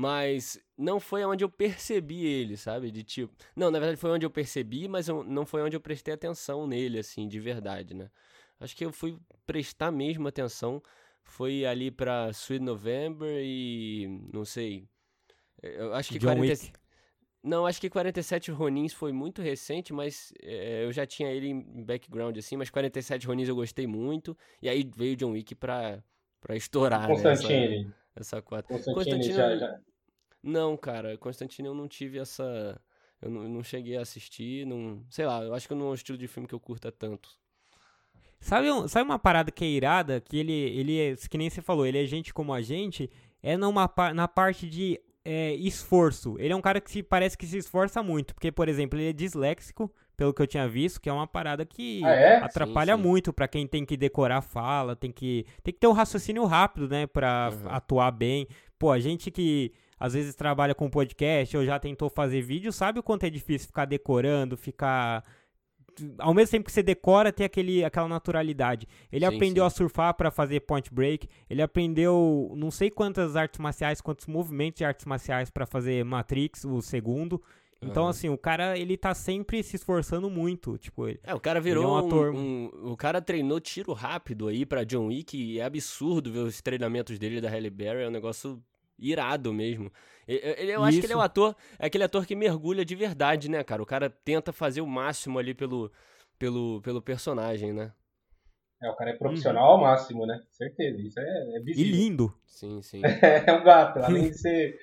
Mas 0.00 0.56
não 0.76 1.00
foi 1.00 1.24
onde 1.24 1.42
eu 1.42 1.48
percebi 1.50 2.24
ele, 2.24 2.56
sabe? 2.56 2.88
De 2.92 3.02
tipo. 3.02 3.34
Não, 3.56 3.68
na 3.68 3.80
verdade 3.80 4.00
foi 4.00 4.12
onde 4.12 4.24
eu 4.24 4.30
percebi, 4.30 4.86
mas 4.86 5.08
eu- 5.08 5.24
não 5.24 5.44
foi 5.44 5.60
onde 5.60 5.74
eu 5.74 5.80
prestei 5.80 6.14
atenção 6.14 6.68
nele, 6.68 7.00
assim, 7.00 7.26
de 7.26 7.40
verdade, 7.40 7.94
né? 7.94 8.08
Acho 8.60 8.76
que 8.76 8.84
eu 8.84 8.92
fui 8.92 9.18
prestar 9.44 9.90
mesmo 9.90 10.28
atenção. 10.28 10.80
Foi 11.24 11.64
ali 11.66 11.90
pra 11.90 12.30
Sweet 12.30 12.62
November 12.64 13.28
e. 13.42 14.06
Não 14.32 14.44
sei. 14.44 14.86
Eu 15.60 15.92
acho 15.92 16.10
que 16.12 16.18
John 16.20 16.28
40, 16.28 16.42
Wick. 16.52 16.72
não, 17.42 17.66
acho 17.66 17.80
que 17.80 17.90
47 17.90 18.52
Ronins 18.52 18.92
foi 18.92 19.10
muito 19.12 19.42
recente, 19.42 19.92
mas 19.92 20.32
é, 20.40 20.84
eu 20.84 20.92
já 20.92 21.04
tinha 21.06 21.28
ele 21.28 21.48
em 21.48 21.82
background 21.84 22.36
assim, 22.38 22.56
mas 22.56 22.70
47 22.70 23.26
Ronins 23.26 23.48
eu 23.48 23.56
gostei 23.56 23.88
muito. 23.88 24.38
E 24.62 24.68
aí 24.68 24.88
veio 24.96 25.16
John 25.16 25.32
Wick 25.32 25.56
pra, 25.56 26.00
pra 26.40 26.54
estourar, 26.54 27.08
né? 27.08 27.14
Essa, 28.18 28.42
quatro. 28.42 28.68
Constantine, 28.74 28.94
Constantine 28.94 29.34
já, 29.34 29.56
já. 29.56 29.80
Não, 30.42 30.76
cara, 30.76 31.16
Constantine 31.18 31.68
eu 31.68 31.74
não 31.74 31.88
tive 31.88 32.18
essa. 32.18 32.80
Eu 33.20 33.30
não, 33.30 33.42
eu 33.42 33.48
não 33.48 33.62
cheguei 33.62 33.96
a 33.96 34.02
assistir, 34.02 34.66
não. 34.66 35.04
Sei 35.10 35.26
lá, 35.26 35.42
eu 35.42 35.54
acho 35.54 35.66
que 35.66 35.74
não 35.74 35.86
é 35.86 35.90
um 35.90 35.94
estilo 35.94 36.16
de 36.18 36.28
filme 36.28 36.48
que 36.48 36.54
eu 36.54 36.60
curta 36.60 36.90
tanto. 36.92 37.30
Sabe, 38.40 38.70
um- 38.70 38.86
sabe 38.86 39.04
uma 39.04 39.18
parada 39.18 39.50
que 39.50 39.64
é 39.64 39.68
irada, 39.68 40.20
que 40.20 40.36
ele, 40.36 40.52
ele 40.52 40.98
é, 41.00 41.16
que 41.16 41.36
nem 41.36 41.50
você 41.50 41.60
falou, 41.60 41.84
ele 41.84 42.00
é 42.02 42.06
gente 42.06 42.32
como 42.32 42.52
a 42.52 42.62
gente, 42.62 43.10
é 43.42 43.56
numa, 43.56 43.92
na 44.14 44.28
parte 44.28 44.68
de 44.68 45.00
é, 45.24 45.54
esforço. 45.54 46.36
Ele 46.38 46.52
é 46.52 46.56
um 46.56 46.60
cara 46.60 46.80
que 46.80 46.90
se, 46.90 47.02
parece 47.02 47.36
que 47.36 47.46
se 47.46 47.58
esforça 47.58 48.00
muito, 48.02 48.34
porque, 48.34 48.52
por 48.52 48.68
exemplo, 48.68 48.96
ele 48.98 49.10
é 49.10 49.12
disléxico, 49.12 49.92
pelo 50.18 50.34
que 50.34 50.42
eu 50.42 50.46
tinha 50.46 50.68
visto, 50.68 51.00
que 51.00 51.08
é 51.08 51.12
uma 51.12 51.26
parada 51.26 51.64
que 51.64 52.04
Ah, 52.04 52.10
é? 52.10 52.36
atrapalha 52.38 52.94
Sim, 52.96 53.02
sim. 53.02 53.08
muito 53.08 53.32
pra 53.32 53.48
quem 53.48 53.66
tem 53.66 53.86
que 53.86 53.96
decorar 53.96 54.42
fala, 54.42 54.94
tem 54.96 55.10
que, 55.12 55.46
tem 55.62 55.72
que 55.72 55.80
ter 55.80 55.86
um 55.86 55.92
raciocínio 55.92 56.44
rápido, 56.44 56.88
né, 56.88 57.06
pra 57.06 57.50
Uhum. 57.52 57.70
atuar 57.70 58.10
bem. 58.10 58.46
Pô, 58.78 58.90
a 58.90 58.98
gente 58.98 59.30
que 59.30 59.72
às 59.98 60.12
vezes 60.14 60.34
trabalha 60.34 60.74
com 60.74 60.90
podcast 60.90 61.56
ou 61.56 61.64
já 61.64 61.78
tentou 61.78 62.10
fazer 62.10 62.42
vídeo, 62.42 62.72
sabe 62.72 62.98
o 62.98 63.02
quanto 63.02 63.24
é 63.24 63.30
difícil 63.30 63.68
ficar 63.68 63.84
decorando, 63.84 64.56
ficar 64.56 65.22
ao 66.18 66.32
mesmo 66.32 66.52
tempo 66.52 66.66
que 66.66 66.72
você 66.72 66.82
decora, 66.82 67.32
ter 67.32 67.44
aquele, 67.44 67.84
aquela 67.84 68.06
naturalidade. 68.06 68.86
Ele 69.10 69.26
Sim, 69.26 69.34
aprendeu 69.34 69.64
sim. 69.64 69.66
a 69.66 69.70
surfar 69.70 70.14
pra 70.14 70.30
fazer 70.30 70.60
point 70.60 70.92
break. 70.94 71.26
Ele 71.50 71.60
aprendeu 71.62 72.52
não 72.56 72.70
sei 72.70 72.88
quantas 72.90 73.34
artes 73.34 73.58
marciais, 73.58 74.00
quantos 74.00 74.26
movimentos 74.26 74.78
de 74.78 74.84
artes 74.84 75.04
marciais 75.06 75.50
pra 75.50 75.66
fazer 75.66 76.04
Matrix, 76.04 76.64
o 76.64 76.80
segundo. 76.80 77.42
Então, 77.80 78.02
Aham. 78.04 78.10
assim, 78.10 78.28
o 78.28 78.36
cara, 78.36 78.76
ele 78.76 78.96
tá 78.96 79.14
sempre 79.14 79.62
se 79.62 79.76
esforçando 79.76 80.28
muito. 80.28 80.76
Tipo, 80.78 81.06
ele- 81.08 81.20
É, 81.22 81.32
o 81.32 81.38
cara 81.40 81.60
Ele 81.60 81.68
é 81.68 81.70
virou 81.70 81.84
um 81.86 81.94
um, 81.94 81.96
ator. 81.98 82.34
um- 82.34 82.70
O 82.90 82.96
cara 82.96 83.20
treinou 83.22 83.60
tiro 83.60 83.92
rápido 83.92 84.48
aí 84.48 84.66
pra 84.66 84.82
John 84.84 85.06
Wick 85.06 85.36
e 85.36 85.60
é 85.60 85.64
absurdo 85.64 86.32
ver 86.32 86.40
os 86.40 86.60
treinamentos 86.60 87.18
dele 87.18 87.36
e 87.36 87.40
da 87.40 87.48
Halle 87.48 87.70
Berry, 87.70 88.02
é 88.02 88.08
um 88.08 88.10
negócio 88.10 88.60
irado 88.98 89.52
mesmo. 89.52 89.92
Ele- 90.26 90.40
ele- 90.58 90.72
eu 90.72 90.82
acho 90.82 90.98
que 90.98 91.06
ele 91.06 91.12
é 91.12 91.16
um 91.16 91.20
ator, 91.20 91.54
é 91.78 91.86
aquele 91.86 92.02
ator 92.02 92.26
que 92.26 92.34
mergulha 92.34 92.84
de 92.84 92.96
verdade, 92.96 93.48
né, 93.48 93.62
cara? 93.62 93.80
O 93.80 93.86
cara 93.86 94.10
tenta 94.10 94.52
fazer 94.52 94.80
o 94.80 94.86
máximo 94.86 95.38
ali 95.38 95.54
pelo, 95.54 95.92
pelo, 96.36 96.80
pelo 96.82 97.00
personagem, 97.00 97.72
né? 97.72 97.92
É, 98.82 98.90
o 98.90 98.96
cara 98.96 99.10
é 99.10 99.16
profissional 99.16 99.72
ao 99.72 99.80
máximo, 99.80 100.26
né? 100.26 100.40
Certeza, 100.50 101.00
isso 101.00 101.18
é, 101.20 101.22
é 101.22 101.60
e 101.60 101.62
visível. 101.62 101.92
lindo. 101.92 102.34
Sim, 102.46 102.82
sim. 102.82 103.02
É 103.46 103.52
um 103.52 103.62
gato, 103.64 104.00
além 104.00 104.30
de 104.30 104.38
ser 104.38 104.76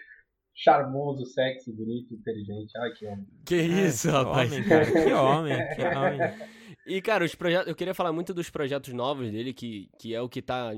charmoso, 0.55 1.25
sexy, 1.25 1.71
bonito, 1.73 2.13
inteligente. 2.13 2.71
Ai, 2.77 2.91
que 2.93 3.05
homem. 3.05 3.27
Que 3.45 3.55
É, 3.55 3.63
isso, 3.87 4.09
rapaz. 4.09 4.51
Homem, 4.51 4.63
cara, 4.67 4.85
que 4.91 5.13
homem, 5.13 5.57
que 5.75 5.81
homem. 5.83 6.19
E, 6.87 7.01
cara, 7.01 7.25
os 7.25 7.35
projetos. 7.35 7.67
Eu 7.67 7.75
queria 7.75 7.93
falar 7.93 8.13
muito 8.13 8.33
dos 8.33 8.49
projetos 8.49 8.93
novos 8.93 9.29
dele, 9.31 9.53
que, 9.53 9.89
que 9.99 10.15
é 10.15 10.21
o 10.21 10.29
que 10.29 10.41
tá 10.41 10.71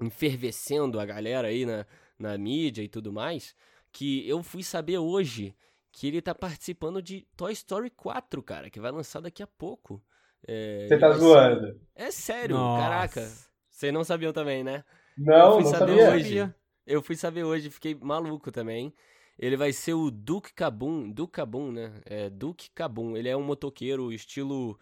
enfervescendo 0.00 0.98
a 1.00 1.06
galera 1.06 1.48
aí 1.48 1.64
na, 1.66 1.86
na 2.18 2.36
mídia 2.38 2.82
e 2.82 2.88
tudo 2.88 3.12
mais. 3.12 3.54
Que 3.92 4.28
eu 4.28 4.42
fui 4.42 4.62
saber 4.62 4.98
hoje 4.98 5.54
que 5.92 6.06
ele 6.06 6.22
tá 6.22 6.34
participando 6.34 7.02
de 7.02 7.26
Toy 7.36 7.52
Story 7.52 7.90
4, 7.90 8.42
cara, 8.42 8.70
que 8.70 8.78
vai 8.80 8.92
lançar 8.92 9.20
daqui 9.20 9.42
a 9.42 9.46
pouco. 9.46 10.02
É, 10.46 10.86
Você 10.88 10.98
tá 10.98 11.12
ser- 11.12 11.18
zoando. 11.18 11.80
É 11.94 12.10
sério, 12.10 12.56
Nossa. 12.56 12.82
caraca. 12.82 13.28
Vocês 13.68 13.92
não 13.92 14.04
sabiam 14.04 14.32
também, 14.32 14.62
né? 14.62 14.84
Não, 15.18 15.34
eu 15.46 15.52
fui 15.54 15.64
não 15.64 15.70
saber 15.70 15.98
sabia. 15.98 16.10
hoje. 16.44 16.54
Eu 16.90 17.02
fui 17.02 17.16
saber 17.16 17.44
hoje, 17.44 17.70
fiquei 17.70 17.94
maluco 17.94 18.50
também. 18.50 18.92
Ele 19.38 19.56
vai 19.56 19.72
ser 19.72 19.94
o 19.94 20.10
Duke 20.10 20.52
Cabum, 20.52 21.10
Duke 21.10 21.32
Cabum, 21.32 21.72
né? 21.72 22.00
É, 22.04 22.28
Duke 22.28 22.70
Cabum. 22.70 23.16
Ele 23.16 23.28
é 23.28 23.36
um 23.36 23.42
motoqueiro 23.42 24.12
estilo 24.12 24.78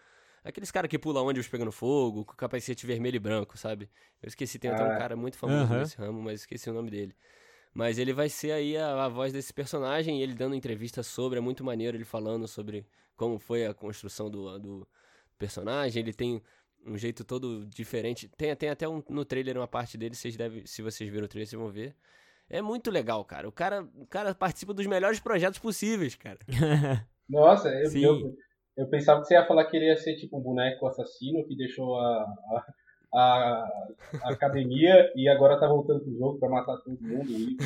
aqueles 0.48 0.70
caras 0.70 0.88
que 0.88 0.98
pula 0.98 1.20
ônibus 1.20 1.48
pegando 1.48 1.70
fogo, 1.70 2.24
com 2.24 2.34
capacete 2.34 2.86
vermelho 2.86 3.16
e 3.16 3.20
branco, 3.20 3.58
sabe? 3.58 3.88
Eu 4.22 4.28
esqueci, 4.28 4.58
tem 4.58 4.70
até 4.70 4.82
um 4.82 4.92
ah. 4.92 4.96
cara 4.96 5.16
muito 5.16 5.36
famoso 5.36 5.72
uhum. 5.72 5.78
nesse 5.80 5.96
ramo, 5.96 6.22
mas 6.22 6.40
esqueci 6.40 6.70
o 6.70 6.72
nome 6.72 6.90
dele. 6.90 7.14
Mas 7.74 7.98
ele 7.98 8.12
vai 8.12 8.28
ser 8.28 8.52
aí 8.52 8.76
a, 8.76 9.04
a 9.04 9.08
voz 9.08 9.32
desse 9.32 9.52
personagem, 9.52 10.22
ele 10.22 10.34
dando 10.34 10.54
entrevista 10.54 11.02
sobre, 11.02 11.38
é 11.38 11.40
muito 11.40 11.62
maneiro 11.62 11.96
ele 11.96 12.04
falando 12.04 12.48
sobre 12.48 12.86
como 13.14 13.38
foi 13.38 13.66
a 13.66 13.74
construção 13.74 14.30
do, 14.30 14.58
do 14.58 14.88
personagem. 15.38 16.02
Ele 16.02 16.12
tem 16.12 16.42
um 16.87 16.97
jeito 16.97 17.25
todo 17.25 17.66
diferente. 17.66 18.28
Tem, 18.37 18.54
tem 18.56 18.70
até 18.70 18.88
um, 18.88 19.02
no 19.08 19.25
trailer 19.25 19.56
uma 19.56 19.68
parte 19.68 19.97
dele, 19.99 20.14
vocês 20.14 20.37
devem, 20.37 20.64
se 20.66 20.82
vocês 20.82 21.08
viram 21.08 21.25
o 21.25 21.28
trailer, 21.28 21.49
vocês 21.49 21.61
vão 21.61 21.70
ver. 21.70 21.94
É 22.50 22.62
muito 22.62 22.90
legal, 22.90 23.25
cara. 23.25 23.47
O 23.49 23.52
cara, 23.52 23.87
o 23.94 24.06
cara 24.06 24.35
participa 24.35 24.73
dos 24.73 24.87
melhores 24.87 25.20
projetos 25.20 25.58
possíveis, 25.58 26.14
cara. 26.14 26.38
Nossa, 27.28 27.68
eu, 27.68 27.92
eu, 27.94 28.35
eu, 28.76 28.88
pensava 28.88 29.20
que 29.20 29.26
você 29.26 29.35
ia 29.35 29.47
falar 29.47 29.66
que 29.66 29.76
ele 29.76 29.87
ia 29.87 29.97
ser 29.97 30.16
tipo 30.16 30.38
um 30.38 30.42
boneco 30.42 30.87
assassino 30.87 31.47
que 31.47 31.54
deixou 31.54 31.99
a, 31.99 32.25
a, 32.25 32.64
a, 33.14 33.68
a 34.23 34.32
academia 34.32 35.12
e 35.14 35.28
agora 35.28 35.61
tá 35.61 35.68
voltando 35.68 36.00
pro 36.00 36.16
jogo 36.16 36.38
pra 36.38 36.49
matar 36.49 36.78
todo 36.78 36.97
mundo. 37.02 37.30
E, 37.30 37.58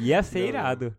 ia 0.08 0.20
ser 0.24 0.40
Não. 0.40 0.48
irado. 0.48 0.96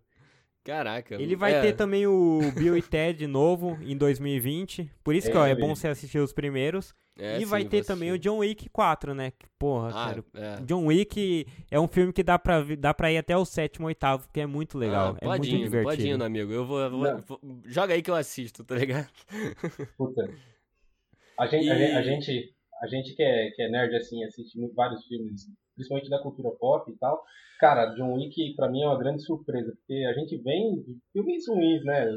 Caraca. 0.69 1.15
Ele 1.15 1.35
vai 1.35 1.55
é. 1.55 1.61
ter 1.61 1.73
também 1.73 2.05
o 2.05 2.39
Bill 2.55 2.77
e 2.77 2.81
Ted 2.81 3.25
novo 3.25 3.75
em 3.81 3.97
2020. 3.97 4.87
Por 5.03 5.15
isso 5.15 5.29
é, 5.29 5.31
que 5.31 5.37
ó, 5.37 5.45
é 5.47 5.55
bom 5.55 5.73
você 5.73 5.87
assistir 5.87 6.19
os 6.19 6.31
primeiros. 6.31 6.93
É, 7.17 7.37
e 7.37 7.39
sim, 7.39 7.45
vai 7.45 7.65
ter 7.65 7.83
também 7.83 8.11
o 8.11 8.19
John 8.19 8.37
Wick 8.37 8.69
4, 8.69 9.15
né? 9.15 9.33
Porra, 9.57 9.89
ah, 9.89 9.91
cara. 9.91 10.23
É. 10.35 10.61
John 10.61 10.85
Wick 10.85 11.47
é 11.71 11.79
um 11.79 11.87
filme 11.87 12.13
que 12.13 12.21
dá 12.21 12.37
pra, 12.37 12.63
dá 12.77 12.93
pra 12.93 13.11
ir 13.11 13.17
até 13.17 13.35
o 13.35 13.43
sétimo, 13.45 13.87
oitavo, 13.87 14.27
porque 14.27 14.41
é 14.41 14.45
muito 14.45 14.77
legal. 14.77 15.15
Ah, 15.15 15.25
é 15.25 15.27
muito 15.27 15.47
divertido. 15.47 15.83
Pode 15.83 16.07
ir, 16.07 16.21
amigo. 16.21 16.51
Eu 16.51 16.65
vou, 16.65 16.89
vou, 16.89 17.21
vou, 17.27 17.41
Joga 17.65 17.95
aí 17.95 18.03
que 18.03 18.11
eu 18.11 18.15
assisto, 18.15 18.63
tá 18.63 18.75
ligado? 18.75 19.09
Puta. 19.97 20.29
A 21.37 21.47
gente, 21.47 21.65
e... 21.65 21.71
a 21.71 21.75
gente, 21.75 21.93
a 21.93 22.01
gente, 22.03 22.53
a 22.81 22.87
gente 22.87 23.15
que, 23.15 23.23
é, 23.23 23.51
que 23.51 23.61
é 23.61 23.69
nerd, 23.69 23.95
assim, 23.95 24.23
assiste 24.23 24.57
vários 24.73 25.05
filmes, 25.05 25.45
principalmente 25.75 26.09
da 26.09 26.21
cultura 26.21 26.51
pop 26.51 26.89
e 26.91 26.97
tal. 26.97 27.21
Cara, 27.59 27.93
John 27.95 28.13
Wick 28.13 28.55
pra 28.55 28.69
mim 28.69 28.83
é 28.83 28.87
uma 28.87 28.97
grande 28.97 29.21
surpresa, 29.21 29.73
porque 29.75 30.05
a 30.05 30.13
gente 30.13 30.37
vem 30.37 30.81
de 30.81 30.97
filmes 31.11 31.45
ruins, 31.47 31.83
né? 31.83 32.07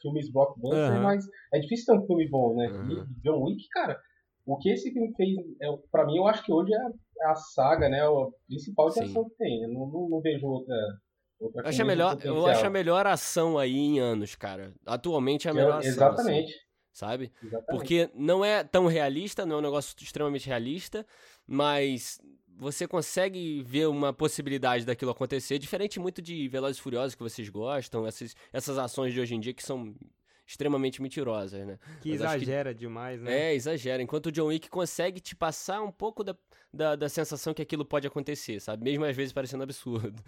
Filmes 0.00 0.32
blockbuster, 0.32 0.94
uhum. 0.94 1.02
mas 1.02 1.26
é 1.52 1.58
difícil 1.58 1.86
ter 1.86 2.00
um 2.00 2.06
filme 2.06 2.26
bom, 2.28 2.56
né? 2.56 2.68
Uhum. 2.68 2.90
E 2.90 3.22
John 3.22 3.44
Wick, 3.44 3.68
cara, 3.68 4.00
o 4.46 4.56
que 4.56 4.70
esse 4.70 4.90
filme 4.90 5.12
fez, 5.14 5.36
é, 5.60 5.66
para 5.92 6.06
mim, 6.06 6.16
eu 6.16 6.26
acho 6.26 6.42
que 6.42 6.50
hoje 6.50 6.72
é 6.72 6.78
a, 6.78 7.32
é 7.32 7.34
saga, 7.34 7.90
né? 7.90 8.00
A 8.00 8.28
principal 8.46 8.88
de 8.88 9.00
ação 9.00 9.28
que 9.28 9.36
tem. 9.36 9.62
Eu 9.62 9.68
não, 9.68 9.86
não, 9.88 10.08
não 10.08 10.20
vejo 10.22 10.46
outra. 10.46 10.74
outra 11.38 11.62
eu, 11.64 11.68
acho 11.68 11.84
melhor, 11.84 12.18
eu 12.24 12.46
acho 12.46 12.66
a 12.66 12.70
melhor 12.70 13.06
ação 13.06 13.58
aí 13.58 13.76
em 13.76 14.00
anos, 14.00 14.34
cara. 14.34 14.72
Atualmente 14.86 15.46
é 15.46 15.50
a 15.50 15.54
melhor 15.54 15.72
eu, 15.72 15.78
ação. 15.78 15.90
Exatamente. 15.90 16.50
Assim, 16.50 16.67
sabe? 16.98 17.32
Exatamente. 17.42 17.70
Porque 17.70 18.10
não 18.14 18.44
é 18.44 18.64
tão 18.64 18.86
realista, 18.86 19.46
não 19.46 19.56
é 19.56 19.58
um 19.60 19.62
negócio 19.62 19.94
extremamente 20.00 20.46
realista, 20.46 21.06
mas 21.46 22.20
você 22.58 22.88
consegue 22.88 23.62
ver 23.62 23.86
uma 23.86 24.12
possibilidade 24.12 24.84
daquilo 24.84 25.12
acontecer, 25.12 25.58
diferente 25.58 26.00
muito 26.00 26.20
de 26.20 26.48
Velozes 26.48 26.78
e 26.78 26.80
Furiosos 26.82 27.14
que 27.14 27.22
vocês 27.22 27.48
gostam, 27.48 28.06
essas, 28.06 28.34
essas 28.52 28.76
ações 28.76 29.14
de 29.14 29.20
hoje 29.20 29.34
em 29.34 29.40
dia 29.40 29.54
que 29.54 29.62
são 29.62 29.94
extremamente 30.44 31.00
mentirosas, 31.02 31.64
né? 31.66 31.78
Que 32.00 32.10
Mas 32.10 32.20
exagera 32.20 32.72
que... 32.72 32.80
demais, 32.80 33.20
né? 33.20 33.50
É, 33.50 33.54
exagera. 33.54 34.02
Enquanto 34.02 34.26
o 34.26 34.32
John 34.32 34.46
Wick 34.46 34.70
consegue 34.70 35.20
te 35.20 35.36
passar 35.36 35.82
um 35.82 35.92
pouco 35.92 36.24
da, 36.24 36.34
da, 36.72 36.96
da 36.96 37.08
sensação 37.08 37.52
que 37.52 37.60
aquilo 37.60 37.84
pode 37.84 38.06
acontecer, 38.06 38.58
sabe? 38.58 38.82
Mesmo 38.82 39.04
às 39.04 39.14
vezes 39.14 39.32
parecendo 39.32 39.62
absurdo. 39.62 40.20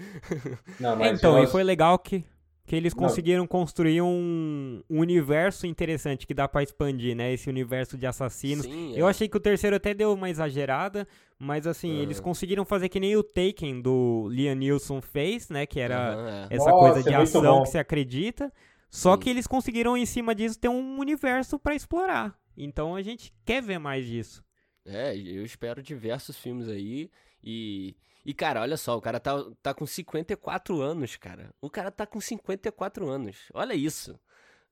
Não, 0.79 1.01
então, 1.07 1.39
eu... 1.39 1.45
e 1.45 1.47
foi 1.47 1.65
legal 1.65 1.99
que, 1.99 2.23
que 2.67 2.77
eles 2.77 2.95
conseguiram 2.95 3.41
Não. 3.43 3.47
construir 3.49 4.01
um, 4.01 4.83
um, 4.89 5.01
universo 5.01 5.67
interessante 5.67 6.27
que 6.27 6.33
dá 6.33 6.47
para 6.47 6.63
expandir, 6.63 7.17
né? 7.17 7.33
Esse 7.33 7.49
universo 7.49 7.99
de 7.99 8.07
assassinos. 8.07 8.65
Sim, 8.65 8.95
é. 8.95 9.01
Eu 9.01 9.07
achei 9.07 9.29
que 9.29 9.37
o 9.37 9.41
terceiro 9.41 9.77
até 9.77 9.93
deu 9.93 10.13
uma 10.13 10.31
exagerada, 10.31 11.07
mas 11.39 11.67
assim, 11.67 11.97
uhum. 11.97 12.03
eles 12.03 12.21
conseguiram 12.21 12.65
fazer 12.65 12.89
que 12.89 13.01
nem 13.01 13.17
o 13.17 13.23
Taken 13.23 13.81
do 13.81 14.29
Liam 14.31 14.55
Neeson 14.55 15.01
fez, 15.01 15.49
né? 15.49 15.67
Que 15.67 15.81
era 15.81 16.17
uhum, 16.17 16.29
é. 16.29 16.47
essa 16.51 16.71
Nossa, 16.71 16.93
coisa 16.93 17.03
de 17.03 17.15
é 17.15 17.17
ação 17.17 17.63
que 17.63 17.71
se 17.71 17.79
acredita. 17.79 18.53
Só 18.89 19.15
Sim. 19.15 19.21
que 19.21 19.31
eles 19.31 19.47
conseguiram, 19.47 19.97
em 19.97 20.07
cima 20.07 20.35
disso, 20.35 20.59
ter 20.59 20.69
um 20.69 20.99
universo 20.99 21.59
para 21.59 21.75
explorar. 21.75 22.37
Então 22.57 22.95
a 22.95 23.03
gente 23.03 23.33
quer 23.45 23.63
ver 23.63 23.79
mais 23.79 24.05
disso. 24.05 24.45
É, 24.85 25.17
eu 25.17 25.45
espero 25.45 25.83
diversos 25.83 26.37
filmes 26.37 26.69
aí. 26.69 27.11
E, 27.43 27.97
e 28.25 28.35
cara, 28.35 28.61
olha 28.61 28.77
só, 28.77 28.97
o 28.97 29.01
cara 29.01 29.19
tá, 29.19 29.43
tá 29.63 29.73
com 29.73 29.87
54 29.87 30.81
anos, 30.81 31.17
cara. 31.17 31.51
O 31.61 31.71
cara 31.71 31.91
tá 31.91 32.07
com 32.07 32.21
54 32.21 33.09
anos. 33.09 33.49
Olha 33.55 33.75
isso. 33.75 34.13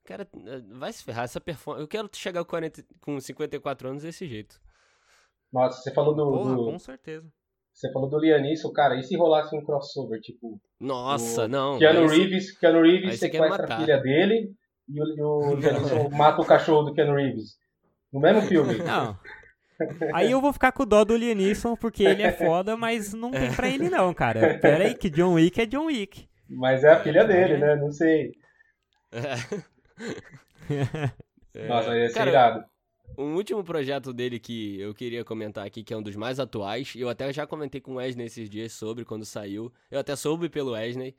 O 0.03 0.09
cara 0.09 0.29
eh, 0.47 0.63
vai 0.73 0.93
se 0.93 1.03
ferrar. 1.03 1.25
Essa 1.25 1.41
performance. 1.41 1.83
Eu 1.83 1.89
quero 1.89 2.09
chegar 2.13 2.45
com, 2.45 2.51
40, 2.51 2.85
com 3.01 3.19
54 3.21 3.89
anos 3.89 4.03
desse 4.03 4.27
jeito. 4.27 4.61
Nossa, 5.53 5.83
você 5.83 5.93
falou 5.93 6.15
do. 6.15 6.25
Porra, 6.31 6.57
do... 6.57 6.65
com 6.65 6.79
certeza. 6.79 7.27
Você 7.73 7.93
falou 7.93 8.09
do 8.09 8.19
Lianisson, 8.19 8.73
cara, 8.73 8.97
e 8.97 9.03
se 9.03 9.17
rolasse 9.17 9.57
um 9.57 9.65
crossover, 9.65 10.21
tipo. 10.21 10.61
Nossa, 10.81 11.47
não. 11.47 11.79
Keanu 11.79 12.09
Reeves, 12.09 12.59
Keanu 12.59 12.83
Reeves 12.83 13.19
sequestra 13.19 13.73
a 13.73 13.79
filha 13.79 13.99
dele 13.99 14.53
e 14.89 15.01
o, 15.23 15.53
o 15.53 15.55
Lianisson 15.57 16.09
mata 16.11 16.43
o 16.43 16.47
cachorro 16.47 16.83
do 16.83 16.95
Keanu 16.95 17.15
Reeves. 17.15 17.57
No 18.13 18.21
mesmo 18.21 18.43
filme. 18.43 18.79
Não. 18.79 19.17
Aí 20.13 20.31
eu 20.31 20.41
vou 20.41 20.53
ficar 20.53 20.73
com 20.73 20.83
o 20.83 20.87
dó 20.87 21.05
do 21.05 21.17
Lianisson, 21.17 21.77
porque 21.77 22.03
ele 22.05 22.23
é 22.23 22.33
foda, 22.33 22.77
mas 22.77 23.13
não 23.15 23.31
tem 23.31 23.53
pra 23.53 23.69
ele 23.69 23.89
não, 23.89 24.13
cara. 24.13 24.59
Pera 24.59 24.85
aí, 24.85 24.95
que 24.95 25.09
John 25.09 25.35
Wick 25.35 25.61
é 25.61 25.67
John 25.67 25.87
Wick. 25.87 26.29
Mas 26.49 26.83
é 26.83 26.91
a 26.91 27.01
filha 27.01 27.25
dele, 27.25 27.55
é. 27.55 27.59
né? 27.59 27.77
Não 27.77 27.93
sei. 27.93 28.33
Nossa, 31.69 31.97
ia 31.97 32.09
ser 32.09 32.15
cara, 32.15 32.31
irado. 32.31 32.65
Um 33.17 33.35
último 33.35 33.65
projeto 33.65 34.13
dele 34.13 34.39
que 34.39 34.81
eu 34.81 34.95
queria 34.95 35.25
comentar 35.25 35.67
aqui, 35.67 35.83
que 35.83 35.93
é 35.93 35.97
um 35.97 36.03
dos 36.03 36.15
mais 36.15 36.39
atuais, 36.39 36.95
eu 36.97 37.09
até 37.09 37.33
já 37.33 37.47
comentei 37.47 37.81
com 37.81 37.93
o 37.93 37.97
Wesley 37.97 38.27
esses 38.27 38.49
dias 38.49 38.73
sobre 38.73 39.05
quando 39.05 39.25
saiu, 39.25 39.73
eu 39.91 39.99
até 39.99 40.15
soube 40.15 40.49
pelo 40.49 40.73
Wesley, 40.73 41.17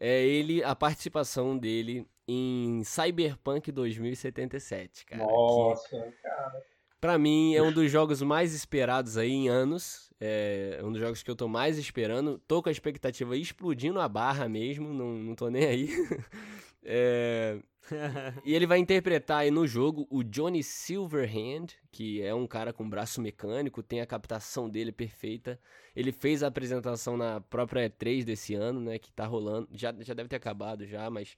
é 0.00 0.24
ele, 0.24 0.62
a 0.64 0.74
participação 0.74 1.58
dele 1.58 2.06
em 2.26 2.82
Cyberpunk 2.84 3.70
2077, 3.70 5.04
cara. 5.04 5.22
Nossa, 5.24 5.88
que, 5.88 6.22
cara. 6.22 6.62
Pra 7.00 7.16
mim, 7.16 7.54
é 7.54 7.62
um 7.62 7.72
dos 7.72 7.90
jogos 7.90 8.20
mais 8.22 8.52
esperados 8.52 9.16
aí 9.16 9.30
em 9.30 9.48
anos. 9.48 10.10
É 10.20 10.80
um 10.82 10.90
dos 10.90 11.00
jogos 11.00 11.22
que 11.22 11.30
eu 11.30 11.36
tô 11.36 11.46
mais 11.46 11.78
esperando. 11.78 12.40
Tô 12.46 12.62
com 12.62 12.68
a 12.68 12.72
expectativa 12.72 13.36
explodindo 13.36 14.00
a 14.00 14.08
barra 14.08 14.48
mesmo, 14.48 14.92
não, 14.92 15.12
não 15.14 15.34
tô 15.34 15.48
nem 15.48 15.64
aí. 15.64 15.88
é, 16.82 17.60
e 18.44 18.54
ele 18.54 18.66
vai 18.66 18.78
interpretar 18.78 19.40
aí 19.40 19.50
no 19.50 19.66
jogo 19.66 20.06
o 20.10 20.22
Johnny 20.22 20.62
Silverhand, 20.62 21.68
que 21.90 22.22
é 22.22 22.34
um 22.34 22.46
cara 22.46 22.72
com 22.72 22.88
braço 22.88 23.20
mecânico, 23.20 23.82
tem 23.82 24.00
a 24.00 24.06
captação 24.06 24.68
dele 24.68 24.92
perfeita. 24.92 25.58
Ele 25.94 26.12
fez 26.12 26.42
a 26.42 26.48
apresentação 26.48 27.16
na 27.16 27.40
própria 27.40 27.88
E3 27.88 28.24
desse 28.24 28.54
ano, 28.54 28.80
né, 28.80 28.98
que 28.98 29.12
tá 29.12 29.26
rolando. 29.26 29.68
Já, 29.72 29.94
já 30.00 30.14
deve 30.14 30.28
ter 30.28 30.36
acabado 30.36 30.86
já, 30.86 31.08
mas 31.10 31.36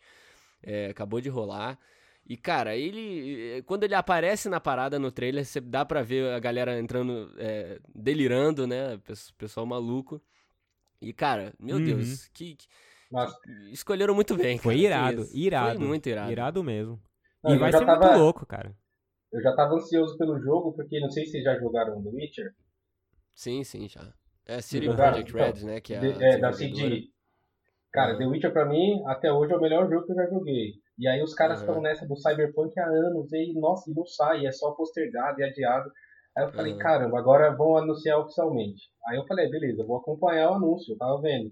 é, 0.62 0.86
acabou 0.86 1.20
de 1.20 1.28
rolar. 1.28 1.78
E, 2.30 2.36
cara, 2.36 2.76
ele. 2.76 3.60
Quando 3.66 3.82
ele 3.82 3.94
aparece 3.96 4.48
na 4.48 4.60
parada 4.60 5.00
no 5.00 5.10
trailer, 5.10 5.44
você 5.44 5.60
dá 5.60 5.84
pra 5.84 6.00
ver 6.00 6.32
a 6.32 6.38
galera 6.38 6.78
entrando, 6.78 7.34
é, 7.36 7.80
delirando, 7.92 8.68
né? 8.68 9.00
Pessoal 9.36 9.66
maluco. 9.66 10.22
E, 11.02 11.12
cara, 11.12 11.52
meu 11.58 11.78
uhum. 11.78 11.84
Deus, 11.84 12.28
que, 12.28 12.56
nossa. 13.10 13.36
Escolheram 13.72 14.14
muito 14.14 14.36
bem. 14.36 14.58
Foi 14.58 14.76
irado, 14.76 15.26
irado. 15.34 15.80
Foi 15.80 15.88
muito 15.88 16.08
irado. 16.08 16.30
Irado 16.30 16.62
mesmo. 16.62 17.02
Não, 17.42 17.56
e 17.56 17.58
vai 17.58 17.72
ser 17.72 17.84
tava, 17.84 18.06
muito 18.06 18.18
louco, 18.20 18.46
cara. 18.46 18.76
Eu 19.32 19.42
já 19.42 19.52
tava 19.56 19.74
ansioso 19.74 20.16
pelo 20.16 20.38
jogo, 20.38 20.72
porque 20.74 21.00
não 21.00 21.10
sei 21.10 21.24
se 21.24 21.32
vocês 21.32 21.42
já 21.42 21.58
jogaram 21.58 22.00
The 22.00 22.10
Witcher. 22.10 22.54
Sim, 23.34 23.64
sim, 23.64 23.88
já. 23.88 24.14
É 24.46 24.60
City 24.60 24.86
Project 24.86 25.32
Red, 25.32 25.48
então, 25.48 25.66
né? 25.66 25.80
Que 25.80 25.94
é, 25.94 25.98
de, 25.98 26.24
é 26.24 26.38
da 26.38 26.52
CD. 26.52 27.08
Cara, 27.90 28.12
uhum. 28.12 28.18
The 28.18 28.26
Witcher 28.26 28.52
pra 28.52 28.66
mim, 28.66 29.02
até 29.06 29.32
hoje 29.32 29.52
é 29.52 29.56
o 29.56 29.60
melhor 29.60 29.90
jogo 29.90 30.06
que 30.06 30.12
eu 30.12 30.16
já 30.16 30.26
joguei. 30.30 30.74
E 31.00 31.08
aí 31.08 31.22
os 31.22 31.32
caras 31.32 31.60
estão 31.60 31.76
uhum. 31.76 31.80
nessa 31.80 32.06
do 32.06 32.14
Cyberpunk 32.14 32.78
há 32.78 32.86
anos, 32.86 33.32
e 33.32 33.58
nossa, 33.58 33.90
e 33.90 33.94
não 33.94 34.04
sai, 34.04 34.44
é 34.44 34.52
só 34.52 34.72
postergado 34.72 35.40
e 35.40 35.44
adiado. 35.44 35.90
Aí 36.36 36.44
eu 36.44 36.52
falei, 36.52 36.74
uhum. 36.74 36.78
caramba, 36.78 37.18
agora 37.18 37.56
vão 37.56 37.78
anunciar 37.78 38.18
oficialmente. 38.18 38.82
Aí 39.06 39.16
eu 39.16 39.26
falei, 39.26 39.48
beleza, 39.48 39.82
vou 39.82 39.96
acompanhar 39.96 40.50
o 40.50 40.54
anúncio, 40.56 40.92
eu 40.92 40.98
tava 40.98 41.18
vendo. 41.22 41.50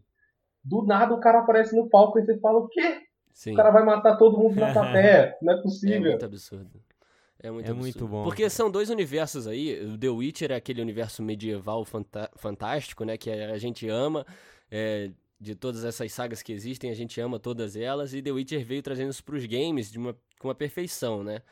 Do 0.63 0.85
nada 0.85 1.15
o 1.15 1.21
cara 1.21 1.39
aparece 1.39 1.75
no 1.75 1.89
palco 1.89 2.19
e 2.19 2.27
você 2.27 2.39
fala, 2.39 2.59
o 2.59 2.69
quê? 2.69 3.01
Sim. 3.33 3.55
O 3.55 3.57
cara 3.57 3.71
vai 3.71 3.83
matar 3.83 4.19
todo 4.19 4.37
mundo 4.37 4.61
na 4.61 4.71
plateia. 4.75 5.35
Não 5.41 5.55
é 5.55 5.63
possível. 5.63 5.97
É 5.97 6.11
muito 6.11 6.25
absurdo. 6.27 6.81
É 7.41 7.51
muito, 7.51 7.71
é 7.71 7.73
muito 7.73 8.07
bom. 8.07 8.25
Porque 8.25 8.51
são 8.51 8.71
dois 8.71 8.91
universos 8.91 9.47
aí. 9.47 9.83
O 9.83 9.97
The 9.97 10.09
Witcher 10.09 10.53
é 10.53 10.57
aquele 10.57 10.83
universo 10.83 11.23
medieval 11.23 11.87
fantástico, 12.37 13.05
né? 13.05 13.17
Que 13.17 13.31
a 13.31 13.57
gente 13.57 13.89
ama. 13.89 14.27
É, 14.71 15.11
de 15.41 15.55
todas 15.55 15.85
essas 15.85 16.13
sagas 16.13 16.43
que 16.43 16.53
existem, 16.53 16.91
a 16.91 16.95
gente 16.95 17.21
ama 17.21 17.39
todas 17.39 17.77
elas. 17.77 18.13
E 18.13 18.23
The 18.23 18.33
Witcher 18.33 18.65
veio 18.65 18.83
trazendo 18.83 19.11
isso 19.11 19.25
pros 19.25 19.45
games 19.47 19.91
de 19.91 19.99
uma, 19.99 20.15
com 20.39 20.49
uma 20.49 20.55
perfeição, 20.55 21.23
né? 21.23 21.43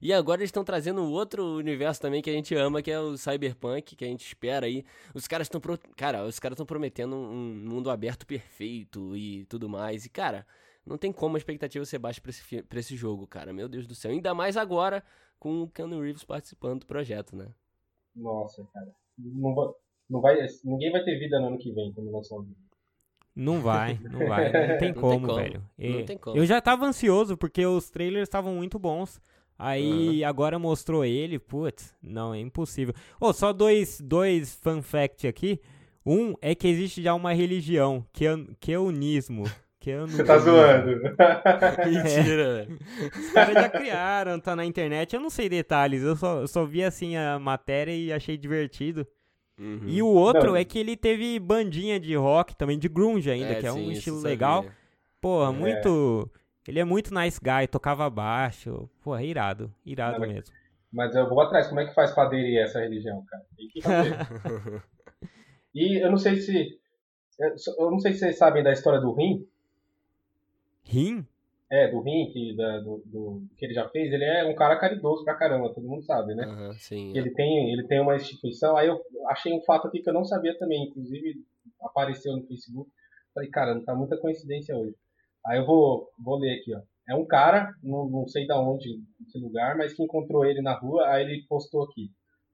E 0.00 0.12
agora 0.12 0.40
eles 0.40 0.48
estão 0.48 0.64
trazendo 0.64 1.02
outro 1.10 1.56
universo 1.56 2.00
também 2.00 2.20
que 2.20 2.28
a 2.28 2.32
gente 2.32 2.54
ama, 2.54 2.82
que 2.82 2.90
é 2.90 3.00
o 3.00 3.16
Cyberpunk, 3.16 3.96
que 3.96 4.04
a 4.04 4.08
gente 4.08 4.26
espera 4.26 4.66
aí. 4.66 4.84
Os 5.14 5.26
caras 5.26 5.46
estão 5.46 5.60
pro... 5.60 5.78
cara, 5.96 6.26
os 6.26 6.38
caras 6.38 6.54
estão 6.54 6.66
prometendo 6.66 7.16
um 7.16 7.54
mundo 7.54 7.90
aberto 7.90 8.26
perfeito 8.26 9.16
e 9.16 9.46
tudo 9.46 9.68
mais. 9.68 10.04
E 10.04 10.10
cara, 10.10 10.46
não 10.84 10.98
tem 10.98 11.12
como 11.12 11.36
a 11.36 11.38
expectativa 11.38 11.84
ser 11.84 11.98
baixa 11.98 12.20
pra 12.20 12.30
esse, 12.30 12.62
pra 12.62 12.78
esse 12.78 12.94
jogo, 12.94 13.26
cara. 13.26 13.52
Meu 13.52 13.68
Deus 13.68 13.86
do 13.86 13.94
céu. 13.94 14.10
Ainda 14.10 14.34
mais 14.34 14.56
agora 14.56 15.02
com 15.38 15.62
o 15.62 15.68
Keanu 15.68 16.00
Reeves 16.00 16.24
participando 16.24 16.80
do 16.80 16.86
projeto, 16.86 17.34
né? 17.34 17.48
Nossa, 18.14 18.64
cara. 18.72 18.94
Não 19.18 19.54
vai, 19.54 19.68
não 20.10 20.20
vai, 20.20 20.46
ninguém 20.64 20.92
vai 20.92 21.02
ter 21.04 21.18
vida 21.18 21.40
no 21.40 21.48
ano 21.48 21.58
que 21.58 21.72
vem 21.72 21.92
quando 21.92 22.10
lançar 22.10 22.36
o. 22.36 22.46
Não 23.36 23.60
vai, 23.60 24.00
não 24.10 24.26
vai. 24.26 24.44
Não 24.50 24.78
tem, 24.78 24.92
não 24.94 25.00
como, 25.00 25.12
tem 25.12 25.20
como, 25.20 25.34
velho. 25.34 25.62
não 25.78 26.04
tem 26.04 26.16
como. 26.16 26.36
Eu 26.38 26.46
já 26.46 26.58
tava 26.60 26.86
ansioso 26.86 27.36
porque 27.36 27.66
os 27.66 27.90
trailers 27.90 28.22
estavam 28.22 28.54
muito 28.54 28.78
bons. 28.78 29.20
Aí 29.58 30.22
uhum. 30.22 30.28
agora 30.28 30.58
mostrou 30.58 31.04
ele, 31.04 31.38
putz, 31.38 31.94
não, 32.02 32.34
é 32.34 32.40
impossível. 32.40 32.94
Oh, 33.20 33.32
só 33.32 33.52
dois, 33.52 34.00
dois 34.00 34.54
fun 34.62 34.82
fact 34.82 35.26
aqui. 35.26 35.60
Um 36.04 36.34
é 36.40 36.54
que 36.54 36.68
existe 36.68 37.02
já 37.02 37.14
uma 37.14 37.32
religião, 37.32 38.06
que 38.12 38.26
é, 38.26 38.36
que 38.60 38.72
é 38.72 38.78
unismo. 38.78 39.44
Você 39.86 40.24
tá 40.24 40.36
zoando. 40.38 40.90
Mentira, 41.86 42.66
é. 42.68 43.06
Os 43.06 43.30
caras 43.30 43.54
já 43.54 43.68
criaram, 43.68 44.40
tá 44.40 44.56
na 44.56 44.64
internet. 44.64 45.14
Eu 45.14 45.20
não 45.20 45.30
sei 45.30 45.48
detalhes, 45.48 46.02
eu 46.02 46.16
só, 46.16 46.40
eu 46.40 46.48
só 46.48 46.64
vi 46.64 46.82
assim 46.82 47.16
a 47.16 47.38
matéria 47.38 47.92
e 47.92 48.12
achei 48.12 48.36
divertido. 48.36 49.06
Uhum. 49.58 49.80
E 49.86 50.02
o 50.02 50.08
outro 50.08 50.48
não. 50.48 50.56
é 50.56 50.64
que 50.64 50.78
ele 50.78 50.96
teve 50.96 51.38
bandinha 51.38 51.98
de 51.98 52.14
rock, 52.14 52.54
também 52.54 52.78
de 52.78 52.88
grunge 52.88 53.30
ainda, 53.30 53.52
é, 53.52 53.60
que 53.60 53.66
é 53.66 53.72
sim, 53.72 53.88
um 53.88 53.90
estilo 53.90 54.20
legal. 54.20 54.66
Porra, 55.20 55.50
é. 55.50 55.52
muito. 55.52 56.30
Ele 56.68 56.80
é 56.80 56.84
muito 56.84 57.14
nice 57.14 57.40
guy, 57.40 57.66
tocava 57.66 58.08
baixo. 58.10 58.88
Porra, 59.02 59.22
irado. 59.22 59.72
Irado 59.84 60.18
não, 60.18 60.28
mesmo. 60.28 60.54
Mas 60.92 61.14
eu 61.14 61.28
vou 61.28 61.40
atrás, 61.40 61.68
como 61.68 61.80
é 61.80 61.86
que 61.86 61.94
faz 61.94 62.12
pra 62.12 62.24
aderir 62.24 62.58
a 62.58 62.64
essa 62.64 62.80
religião, 62.80 63.24
cara? 63.26 63.44
Tem 63.56 63.68
que 63.68 63.80
fazer. 63.80 64.16
e 65.74 66.04
eu 66.04 66.10
não 66.10 66.18
sei 66.18 66.36
se. 66.36 66.78
Eu 67.78 67.90
não 67.90 67.98
sei 67.98 68.12
se 68.12 68.20
vocês 68.20 68.38
sabem 68.38 68.62
da 68.62 68.72
história 68.72 69.00
do 69.00 69.12
rim. 69.12 69.46
Rim? 70.82 71.26
É, 71.70 71.90
do 71.90 72.00
Rim, 72.00 72.30
que, 72.32 72.54
da, 72.56 72.78
do, 72.78 73.02
do, 73.06 73.42
que 73.56 73.64
ele 73.64 73.74
já 73.74 73.88
fez, 73.88 74.12
ele 74.12 74.24
é 74.24 74.44
um 74.44 74.54
cara 74.54 74.76
caridoso 74.76 75.24
pra 75.24 75.34
caramba, 75.34 75.74
todo 75.74 75.88
mundo 75.88 76.04
sabe, 76.04 76.32
né? 76.32 76.46
Uhum, 76.46 76.72
sim, 76.74 77.12
é. 77.12 77.18
ele, 77.18 77.30
tem, 77.32 77.72
ele 77.72 77.84
tem 77.88 78.00
uma 78.00 78.14
instituição, 78.14 78.76
aí 78.76 78.86
eu 78.86 79.00
achei 79.28 79.52
um 79.52 79.60
fato 79.62 79.88
aqui 79.88 80.00
que 80.00 80.08
eu 80.08 80.14
não 80.14 80.24
sabia 80.24 80.56
também, 80.58 80.84
inclusive 80.84 81.34
apareceu 81.80 82.36
no 82.36 82.46
Facebook. 82.46 82.88
Falei, 83.34 83.50
cara, 83.50 83.74
não 83.74 83.84
tá 83.84 83.94
muita 83.94 84.16
coincidência 84.16 84.76
hoje. 84.76 84.94
Aí 85.44 85.58
eu 85.58 85.66
vou, 85.66 86.08
vou 86.24 86.38
ler 86.38 86.60
aqui, 86.60 86.74
ó. 86.74 86.80
É 87.08 87.14
um 87.14 87.24
cara, 87.24 87.72
não, 87.82 88.08
não 88.08 88.26
sei 88.26 88.46
da 88.46 88.60
onde, 88.60 89.00
esse 89.26 89.38
lugar, 89.38 89.76
mas 89.76 89.92
que 89.92 90.02
encontrou 90.02 90.44
ele 90.44 90.60
na 90.60 90.72
rua, 90.72 91.06
aí 91.08 91.24
ele 91.24 91.44
postou 91.48 91.84
aqui. 91.84 92.10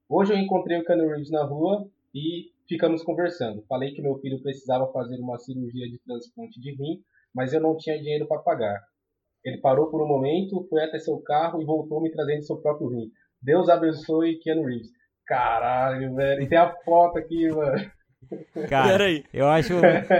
Hoje 0.08 0.32
eu 0.32 0.38
encontrei 0.38 0.78
o 0.78 0.84
Keanu 0.84 1.08
Reeves 1.08 1.30
na 1.30 1.42
rua 1.42 1.88
e 2.14 2.50
ficamos 2.68 3.02
conversando. 3.02 3.62
Falei 3.66 3.92
que 3.92 4.02
meu 4.02 4.18
filho 4.18 4.42
precisava 4.42 4.92
fazer 4.92 5.18
uma 5.20 5.38
cirurgia 5.38 5.88
de 5.88 5.98
transplante 6.00 6.60
de 6.60 6.70
rim, 6.74 7.02
mas 7.34 7.54
eu 7.54 7.60
não 7.60 7.76
tinha 7.78 7.98
dinheiro 7.98 8.26
para 8.26 8.42
pagar. 8.42 8.78
Ele 9.44 9.60
parou 9.60 9.90
por 9.90 10.02
um 10.02 10.06
momento, 10.06 10.66
foi 10.68 10.84
até 10.84 10.98
seu 10.98 11.18
carro 11.18 11.60
e 11.60 11.64
voltou 11.64 12.00
me 12.00 12.10
trazendo 12.10 12.44
seu 12.44 12.56
próprio 12.60 12.88
rim. 12.88 13.10
Deus 13.42 13.68
abençoe 13.68 14.38
Keanu 14.38 14.64
Reeves. 14.64 14.88
Caralho, 15.26 16.14
velho. 16.14 16.42
E 16.42 16.48
tem 16.48 16.58
a 16.58 16.72
foto 16.84 17.18
aqui, 17.18 17.48
mano. 17.48 17.90
Cara, 18.68 19.04
eu 19.32 19.48
acho, 19.48 19.72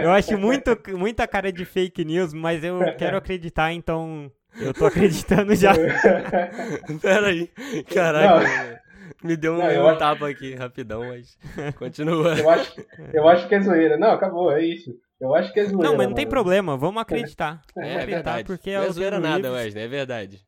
eu 0.03 0.11
acho 0.11 0.37
muito, 0.37 0.77
muita 0.97 1.27
cara 1.27 1.51
de 1.51 1.63
fake 1.63 2.03
news, 2.03 2.33
mas 2.33 2.63
eu 2.63 2.79
quero 2.97 3.17
acreditar, 3.17 3.71
então 3.71 4.29
eu 4.59 4.73
tô 4.73 4.85
acreditando 4.85 5.55
já. 5.55 5.73
Pera 7.01 7.27
aí. 7.27 7.47
Caraca. 7.93 8.81
Me 9.23 9.37
deu 9.37 9.53
um, 9.53 9.57
não, 9.57 9.93
um 9.93 9.97
tapa 9.97 10.29
aqui, 10.29 10.53
rapidão, 10.53 11.07
mas 11.07 11.37
continua. 11.77 12.37
Eu 12.37 12.49
acho, 12.49 12.85
eu 13.13 13.27
acho 13.27 13.47
que 13.47 13.55
é 13.55 13.61
zoeira. 13.61 13.97
Não, 13.97 14.11
acabou, 14.11 14.51
é 14.51 14.63
isso. 14.65 14.91
Eu 15.23 15.33
acho 15.33 15.53
que 15.53 15.59
é 15.61 15.63
zoeira. 15.63 15.89
Não, 15.89 15.97
mas 15.97 16.07
não 16.07 16.13
tem 16.13 16.27
problema, 16.27 16.75
vamos 16.75 17.01
acreditar. 17.01 17.61
É, 17.69 17.79
vamos 17.79 17.89
é 17.89 17.95
acreditar 17.95 18.15
verdade. 18.15 18.47
Porque 18.47 18.69
é 18.69 18.77
não 18.77 18.83
é 18.83 18.89
zoeira 18.91 19.19
nada, 19.19 19.51
Wesley, 19.53 19.83
é 19.83 19.87
verdade. 19.87 20.45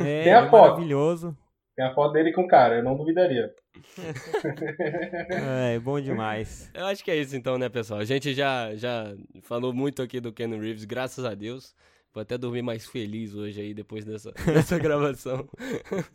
É, 0.00 0.24
tem 0.24 0.34
a 0.34 0.46
é 0.46 0.50
foto. 0.50 0.70
maravilhoso. 0.70 1.36
Tem 1.76 1.84
a 1.84 1.94
foto 1.94 2.12
dele 2.12 2.32
com 2.32 2.42
o 2.42 2.48
cara, 2.48 2.76
eu 2.76 2.82
não 2.82 2.96
duvidaria. 2.96 3.54
é, 5.70 5.78
bom 5.78 6.00
demais. 6.00 6.70
Eu 6.74 6.86
acho 6.86 7.04
que 7.04 7.10
é 7.10 7.16
isso 7.16 7.36
então, 7.36 7.56
né, 7.56 7.68
pessoal? 7.68 8.00
A 8.00 8.04
gente 8.04 8.34
já, 8.34 8.74
já 8.74 9.14
falou 9.42 9.72
muito 9.72 10.02
aqui 10.02 10.18
do 10.18 10.32
Ken 10.32 10.48
Reeves, 10.58 10.84
graças 10.84 11.24
a 11.24 11.34
Deus. 11.34 11.74
Vou 12.12 12.22
até 12.22 12.36
dormir 12.36 12.62
mais 12.62 12.86
feliz 12.86 13.34
hoje 13.34 13.60
aí, 13.60 13.74
depois 13.74 14.04
dessa, 14.04 14.32
dessa 14.46 14.78
gravação. 14.78 15.46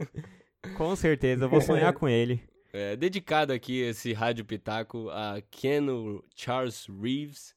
Com 0.75 0.95
certeza, 0.97 1.45
eu 1.45 1.49
vou 1.49 1.61
sonhar 1.61 1.93
com 1.93 2.09
ele. 2.09 2.43
É, 2.73 2.95
dedicado 2.95 3.53
aqui 3.53 3.81
esse 3.81 4.11
Rádio 4.11 4.43
Pitaco 4.43 5.09
a 5.11 5.41
Ken 5.49 5.85
Charles 6.35 6.87
Reeves, 6.87 7.53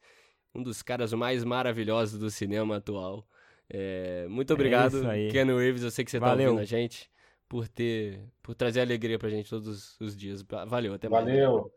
um 0.54 0.62
dos 0.62 0.82
caras 0.82 1.12
mais 1.12 1.44
maravilhosos 1.44 2.18
do 2.18 2.30
cinema 2.30 2.76
atual. 2.76 3.26
É, 3.68 4.26
muito 4.28 4.52
é 4.52 4.54
obrigado, 4.54 5.10
é 5.10 5.28
Ken 5.28 5.46
Reeves, 5.46 5.82
eu 5.82 5.90
sei 5.90 6.04
que 6.04 6.10
você 6.10 6.20
tá 6.20 6.26
Valeu. 6.26 6.44
tá 6.44 6.50
ouvindo 6.50 6.62
a 6.62 6.66
gente, 6.66 7.10
por 7.48 7.66
ter, 7.66 8.20
por 8.42 8.54
trazer 8.54 8.80
alegria 8.80 9.18
pra 9.18 9.30
gente 9.30 9.48
todos 9.48 9.98
os 10.00 10.16
dias. 10.16 10.42
Valeu, 10.42 10.94
até 10.94 11.08
mais. 11.08 11.24
Valeu, 11.24 11.72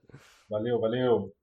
valeu, 0.50 0.80
valeu. 0.80 1.38